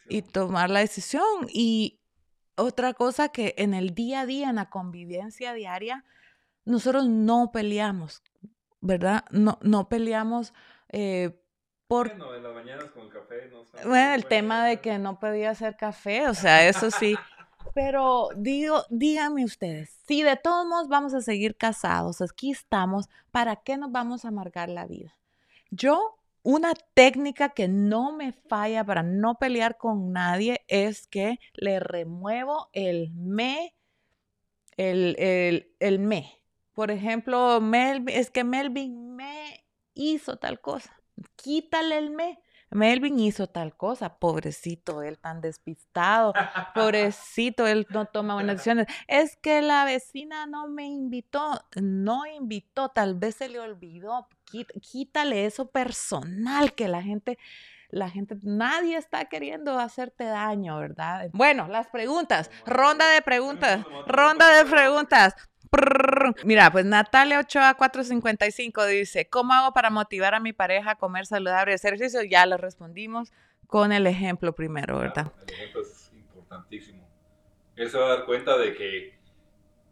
[0.09, 1.49] Y tomar la decisión.
[1.49, 2.01] Y
[2.57, 6.05] otra cosa que en el día a día, en la convivencia diaria,
[6.67, 8.23] nosotros no peleamos,
[8.81, 9.25] ¿verdad?
[9.31, 10.53] No, no peleamos
[10.91, 11.43] eh,
[11.87, 12.09] por...
[12.09, 15.51] Bueno, en las mañanas con el café no Bueno, el tema de que no podía
[15.51, 17.17] hacer café, o sea, eso sí.
[17.75, 23.57] Pero digo, díganme ustedes, si de todos modos vamos a seguir casados, aquí estamos, ¿para
[23.57, 25.17] qué nos vamos a amargar la vida?
[25.71, 31.81] Yo, una técnica que no me falla para no pelear con nadie es que le
[31.81, 33.75] remuevo el me,
[34.77, 36.33] el, el, el me.
[36.73, 39.65] Por ejemplo, Melvin, es que Melvin me
[39.95, 40.97] hizo tal cosa.
[41.37, 42.39] Quítale el me
[42.71, 46.33] Melvin hizo tal cosa, pobrecito, él tan despistado,
[46.75, 48.87] pobrecito, él no toma buenas decisiones.
[49.07, 54.29] Es que la vecina no me invitó, no invitó, tal vez se le olvidó.
[54.81, 57.39] Quítale eso personal que la gente
[57.91, 61.31] la gente, nadie está queriendo hacerte daño, ¿verdad?
[61.33, 65.35] Bueno, las preguntas, ronda de preguntas, ronda de preguntas.
[66.45, 71.27] Mira, pues Natalia Ochoa 455 dice, ¿cómo hago para motivar a mi pareja a comer
[71.27, 72.23] saludable y hacer ejercicio?
[72.23, 73.33] Ya le respondimos
[73.67, 75.33] con el ejemplo primero, ¿verdad?
[75.47, 77.07] el ejemplo es importantísimo.
[77.77, 79.19] Él se va a dar cuenta de que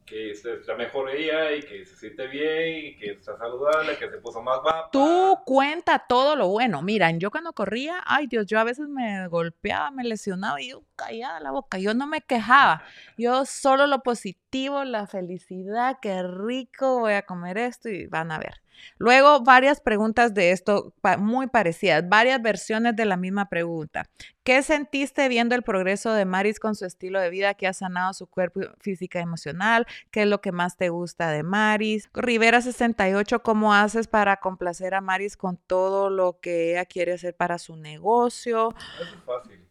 [0.07, 4.18] que está mejor ella y que se siente bien y que está saludable, que se
[4.18, 4.89] puso más guapa.
[4.93, 6.81] Tú cuenta todo lo bueno.
[6.81, 10.85] Mira, yo cuando corría, ay Dios, yo a veces me golpeaba, me lesionaba y yo
[10.95, 11.79] callaba la boca.
[11.79, 12.85] Yo no me quejaba.
[13.18, 18.39] Yo solo lo positivo, la felicidad, qué rico, voy a comer esto y van a
[18.39, 18.63] ver.
[18.99, 24.05] Luego, varias preguntas de esto muy parecidas, varias versiones de la misma pregunta.
[24.45, 28.13] ¿Qué sentiste viendo el progreso de Maris con su estilo de vida que ha sanado
[28.13, 29.87] su cuerpo física y emocional?
[30.11, 32.09] ¿Qué es lo que más te gusta de Maris?
[32.15, 37.35] Rivera 68, ¿cómo haces para complacer a Maris con todo lo que ella quiere hacer
[37.35, 38.75] para su negocio?
[39.01, 39.67] Es fácil.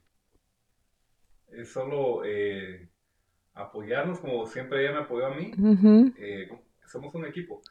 [1.47, 2.89] Es solo eh,
[3.55, 5.51] apoyarnos como siempre ella me apoyó a mí.
[6.17, 6.49] Eh,
[6.85, 7.61] somos un equipo.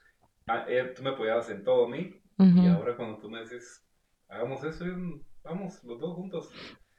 [0.46, 3.82] Ah, eh, tú me apoyabas en todo a mí, y ahora cuando tú me dices,
[4.28, 4.84] hagamos eso,
[5.42, 6.50] vamos, los dos juntos.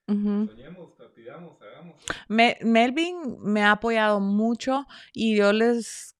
[0.07, 2.05] Soñemos, pidamos, hagamos.
[2.29, 6.14] Melvin me ha apoyado mucho y yo les,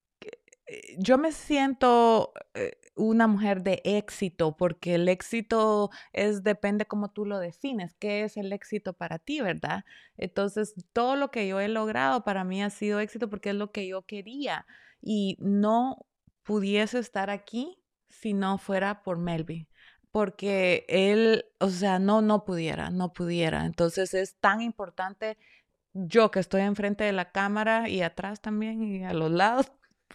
[0.98, 7.24] yo me siento eh, una mujer de éxito porque el éxito es depende cómo tú
[7.24, 9.84] lo defines, qué es el éxito para ti, ¿verdad?
[10.16, 13.70] Entonces, todo lo que yo he logrado para mí ha sido éxito porque es lo
[13.70, 14.66] que yo quería
[15.00, 16.06] y no
[16.42, 19.68] pudiese estar aquí si no fuera por Melvin,
[20.10, 23.66] porque él, o sea, no, no pudiera, no pudiera.
[23.66, 25.36] Entonces es tan importante
[25.92, 29.72] yo que estoy enfrente de la cámara y atrás también y a los lados,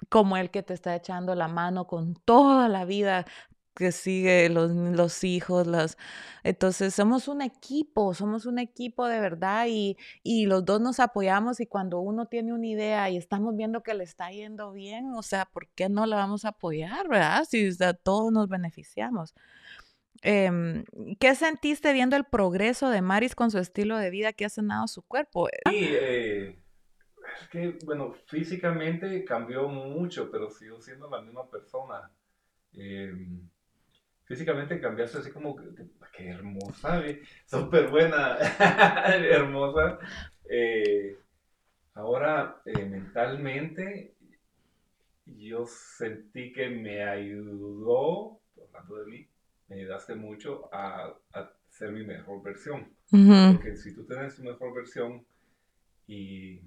[0.10, 3.26] como el que te está echando la mano con toda la vida
[3.76, 5.98] que sigue los, los hijos, las...
[6.44, 11.60] Entonces somos un equipo, somos un equipo de verdad y, y, los dos nos apoyamos
[11.60, 15.24] y cuando uno tiene una idea y estamos viendo que le está yendo bien, o
[15.24, 17.46] sea, ¿por qué no la vamos a apoyar, verdad?
[17.50, 17.70] Si
[18.04, 19.34] todos nos beneficiamos.
[20.24, 20.84] Em,
[21.20, 24.88] ¿Qué sentiste viendo el progreso de Maris con su estilo de vida que ha sanado
[24.88, 25.48] su cuerpo?
[25.68, 26.61] Sí, eh,
[27.40, 32.10] es que, bueno, físicamente cambió mucho, pero sigo siendo la misma persona.
[32.74, 33.14] Eh,
[34.26, 35.56] físicamente cambiaste así como,
[36.16, 37.04] qué hermosa,
[37.46, 38.38] súper buena,
[39.08, 40.00] hermosa.
[40.50, 41.18] Eh,
[41.94, 44.16] ahora, eh, mentalmente,
[45.26, 49.28] yo sentí que me ayudó, hablando de mí,
[49.68, 51.14] me ayudaste mucho a,
[51.70, 52.94] ser mi mejor versión.
[53.10, 55.26] Porque si tú tienes tu mejor versión
[56.08, 56.62] y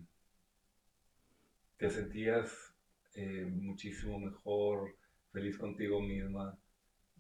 [1.77, 2.75] te sentías
[3.15, 4.97] eh, muchísimo mejor,
[5.33, 6.59] feliz contigo misma,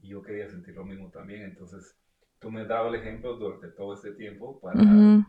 [0.00, 1.42] y yo quería sentir lo mismo también.
[1.42, 1.96] Entonces,
[2.38, 5.24] tú me dabas el ejemplo durante todo este tiempo para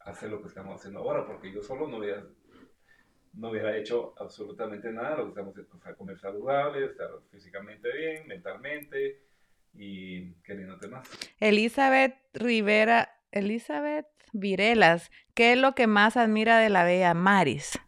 [0.00, 2.24] hacer lo que estamos haciendo ahora, porque yo solo no hubiera,
[3.34, 5.16] no hubiera hecho absolutamente nada.
[5.16, 9.20] Lo que estamos haciendo es comer saludable, estar físicamente bien, mentalmente
[9.74, 11.08] y queriéndote más.
[11.40, 17.78] Elizabeth Rivera, Elizabeth Virelas, ¿qué es lo que más admira de la bella Maris?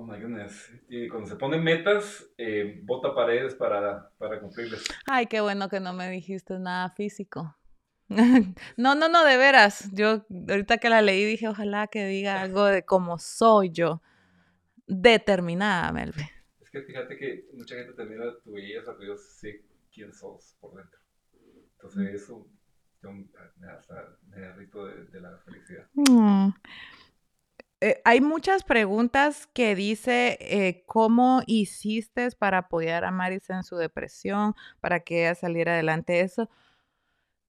[0.00, 0.72] Oh my goodness.
[0.88, 4.82] Y cuando se ponen metas, eh, bota paredes para, para cumplirlas.
[5.04, 7.54] Ay, qué bueno que no me dijiste nada físico.
[8.08, 9.90] no, no, no, de veras.
[9.92, 14.00] Yo ahorita que la leí dije, ojalá que diga algo de cómo soy yo.
[14.86, 16.28] Determinada, Melvin.
[16.62, 20.56] Es que fíjate que mucha gente te mira tu belleza, pero yo sé quién sos
[20.60, 20.98] por dentro.
[21.72, 22.48] Entonces eso
[23.02, 23.26] yo me,
[24.30, 25.86] me derrito de, de la felicidad.
[25.92, 26.54] Mm.
[27.82, 33.76] Eh, hay muchas preguntas que dice eh, cómo hiciste para apoyar a Maris en su
[33.76, 36.20] depresión, para que ella saliera adelante.
[36.20, 36.50] Eso,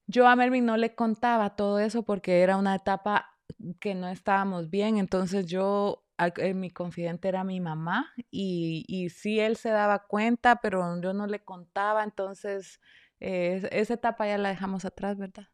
[0.08, 3.38] yo a Melvin no le contaba todo eso porque era una etapa
[3.82, 4.98] que no estábamos bien.
[4.98, 6.06] Entonces yo,
[6.38, 11.14] eh, mi confidente era mi mamá y, y sí él se daba cuenta, pero yo
[11.14, 12.04] no le contaba.
[12.04, 12.80] Entonces
[13.20, 15.48] esa etapa ya la dejamos atrás, ¿verdad?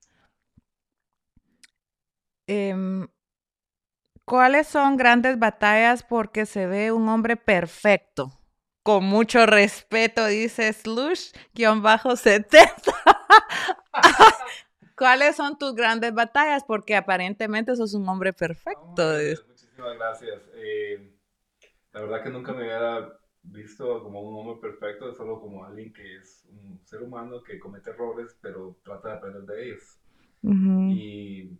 [4.27, 8.33] ¿Cuáles son grandes batallas porque se ve un hombre perfecto?
[8.83, 12.75] Con mucho respeto, dice Slush-70.
[14.97, 16.65] ¿Cuáles son tus grandes batallas?
[16.65, 19.13] Porque aparentemente sos un hombre perfecto.
[19.47, 20.41] muchísimas gracias.
[20.55, 21.15] Eh,
[21.93, 23.07] la verdad que nunca me había
[23.43, 27.91] visto como un hombre perfecto, solo como alguien que es un ser humano que comete
[27.91, 30.01] errores, pero trata de aprender de ellos.
[30.43, 31.57] Y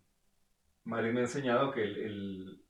[0.88, 2.64] María me ha enseñado que, el,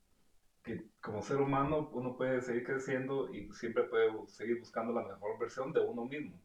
[0.63, 5.37] que como ser humano uno puede seguir creciendo y siempre puede seguir buscando la mejor
[5.39, 6.35] versión de uno mismo.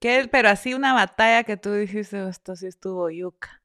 [0.00, 3.62] ¿Qué, pero así una batalla que tú dijiste, esto sí estuvo yuca.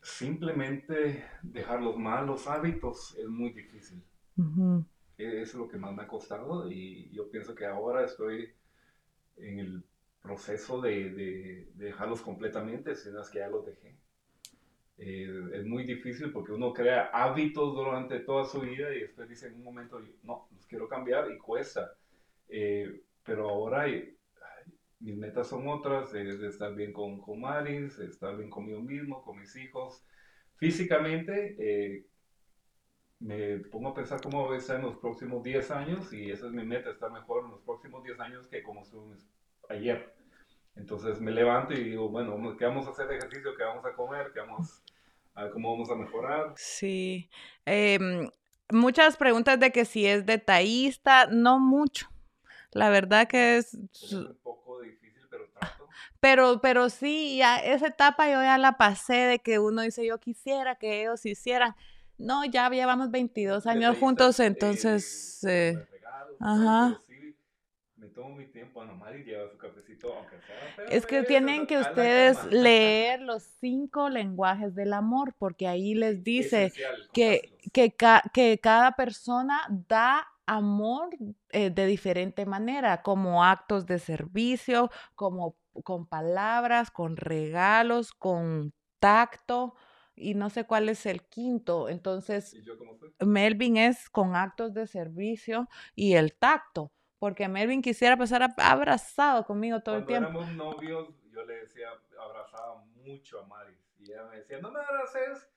[0.00, 4.04] simplemente dejar los malos hábitos es muy difícil.
[5.18, 8.54] Eso es lo que más me ha costado y yo pienso que ahora estoy
[9.36, 9.84] en el
[10.22, 13.96] proceso de, dejarlos completamente, si no es que ya los dejé.
[14.98, 19.48] Eh, es muy difícil porque uno crea hábitos durante toda su vida y después dice
[19.48, 21.92] en un momento, no, los quiero cambiar y cuesta.
[22.48, 23.86] Eh, pero ahora
[25.00, 29.38] mis metas son otras, es estar bien con, con Maris, estar bien conmigo mismo, con
[29.38, 30.04] mis hijos.
[30.56, 32.06] Físicamente, eh,
[33.18, 36.46] me pongo a pensar cómo voy a estar en los próximos 10 años y esa
[36.46, 39.16] es mi meta, estar mejor en los próximos 10 años que como estuve
[39.68, 40.21] ayer.
[40.76, 43.54] Entonces me levanto y digo, bueno, ¿qué vamos a hacer de ejercicio?
[43.56, 44.30] ¿Qué vamos a comer?
[44.32, 44.82] ¿Qué vamos
[45.34, 46.52] a cómo vamos a mejorar?
[46.56, 47.30] Sí.
[47.64, 48.30] Em,
[48.70, 52.08] muchas preguntas de que si es detallista, no mucho.
[52.72, 53.74] La verdad que es...
[53.74, 55.86] es un poco difícil, pero trato.
[56.20, 60.18] Pero, pero sí, ya esa etapa yo ya la pasé de que uno dice, yo
[60.18, 61.74] quisiera que ellos hicieran.
[62.16, 65.44] No, ya llevamos 22 años juntos, entonces...
[65.44, 65.76] Eh,
[66.40, 67.02] ajá.
[68.12, 70.56] Tomo mi tiempo, y lleva su cafecito, aunque sea,
[70.86, 76.72] Es que tienen que ustedes leer los cinco lenguajes del amor, porque ahí les dice
[77.12, 77.94] que, que,
[78.32, 81.10] que cada persona da amor
[81.50, 89.74] eh, de diferente manera, como actos de servicio, como con palabras, con regalos, con tacto
[90.14, 91.88] y no sé cuál es el quinto.
[91.88, 92.58] Entonces,
[93.20, 96.92] Melvin es con actos de servicio y el tacto,
[97.22, 100.32] porque Melvin quisiera pasar abrazado conmigo todo el tiempo.
[100.32, 101.86] Cuando éramos novios, yo le decía,
[102.20, 105.48] abrazaba mucho a Mari y ella me decía, no me abraces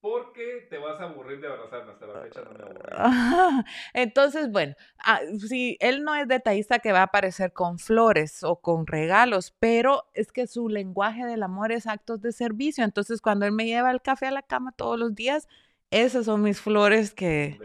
[0.00, 1.92] porque te vas a aburrir de abrazarme.
[1.92, 3.64] Hasta la fecha no me aburrí.
[3.92, 8.62] Entonces, bueno, ah, si él no es detallista que va a aparecer con flores o
[8.62, 12.84] con regalos, pero es que su lenguaje del amor es actos de servicio.
[12.84, 15.46] Entonces, cuando él me lleva el café a la cama todos los días,
[15.92, 17.58] esas son mis flores que,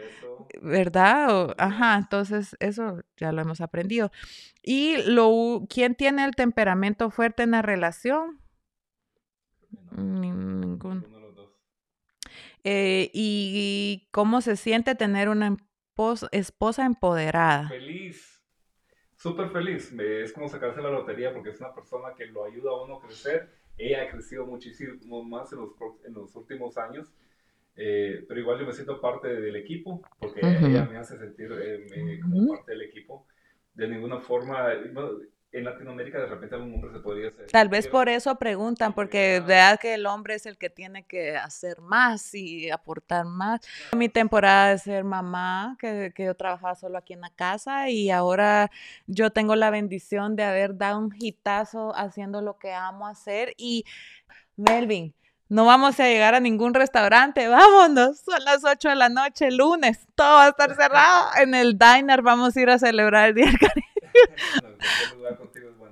[0.62, 1.54] ¿verdad?
[1.58, 4.12] ajá, entonces eso ya lo hemos aprendido.
[4.62, 8.40] Y lo, ¿quién tiene el temperamento fuerte en la relación?
[9.96, 11.04] Ninguno.
[12.64, 15.56] Eh, y cómo se siente tener una
[16.32, 17.68] esposa empoderada.
[17.68, 18.42] Feliz,
[19.16, 19.92] súper feliz.
[19.92, 23.00] Es como sacarse la lotería porque es una persona que lo ayuda a uno a
[23.00, 23.50] crecer.
[23.78, 25.70] Ella ha crecido muchísimo más en los,
[26.04, 27.12] en los últimos años.
[27.80, 32.18] Eh, pero igual yo me siento parte del equipo porque ella me hace sentir eh,
[32.20, 33.26] como parte del equipo.
[33.72, 34.72] De ninguna forma,
[35.52, 37.46] en Latinoamérica de repente algún hombre se podría hacer.
[37.46, 41.36] Tal vez por eso preguntan, porque verdad que el hombre es el que tiene que
[41.36, 43.60] hacer más y aportar más.
[43.96, 48.10] Mi temporada de ser mamá, que, que yo trabajaba solo aquí en la casa y
[48.10, 48.72] ahora
[49.06, 53.84] yo tengo la bendición de haber dado un hitazo haciendo lo que amo hacer y
[54.56, 55.14] Melvin.
[55.50, 60.06] No vamos a llegar a ningún restaurante, vámonos, son las 8 de la noche, lunes,
[60.14, 61.28] todo va a estar cerrado.
[61.40, 63.86] En el diner vamos a ir a celebrar el Día del Caribe.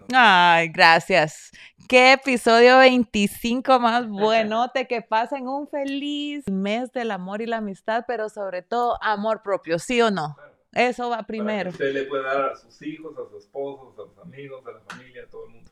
[0.12, 1.50] Ay, gracias.
[1.88, 4.86] Qué episodio 25 más buenote.
[4.86, 9.78] Que pasen un feliz mes del amor y la amistad, pero sobre todo amor propio,
[9.78, 10.36] ¿sí o no?
[10.72, 11.70] Eso va primero.
[11.70, 14.80] usted le puede dar a sus hijos, a sus esposos, a sus amigos, a la
[14.80, 15.70] familia, a todo el mundo.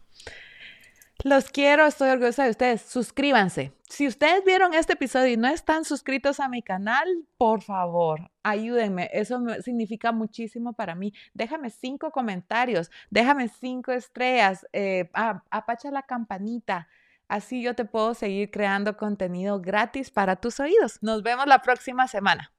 [1.25, 2.83] Los quiero, estoy orgullosa de ustedes.
[2.83, 3.73] Suscríbanse.
[3.89, 7.09] Si ustedes vieron este episodio y no están suscritos a mi canal,
[7.39, 9.09] por favor, ayúdenme.
[9.11, 11.15] Eso significa muchísimo para mí.
[11.33, 16.89] Déjame cinco comentarios, déjame cinco estrellas, eh, apacha la campanita.
[17.27, 21.03] Así yo te puedo seguir creando contenido gratis para tus oídos.
[21.03, 22.54] Nos vemos la próxima semana.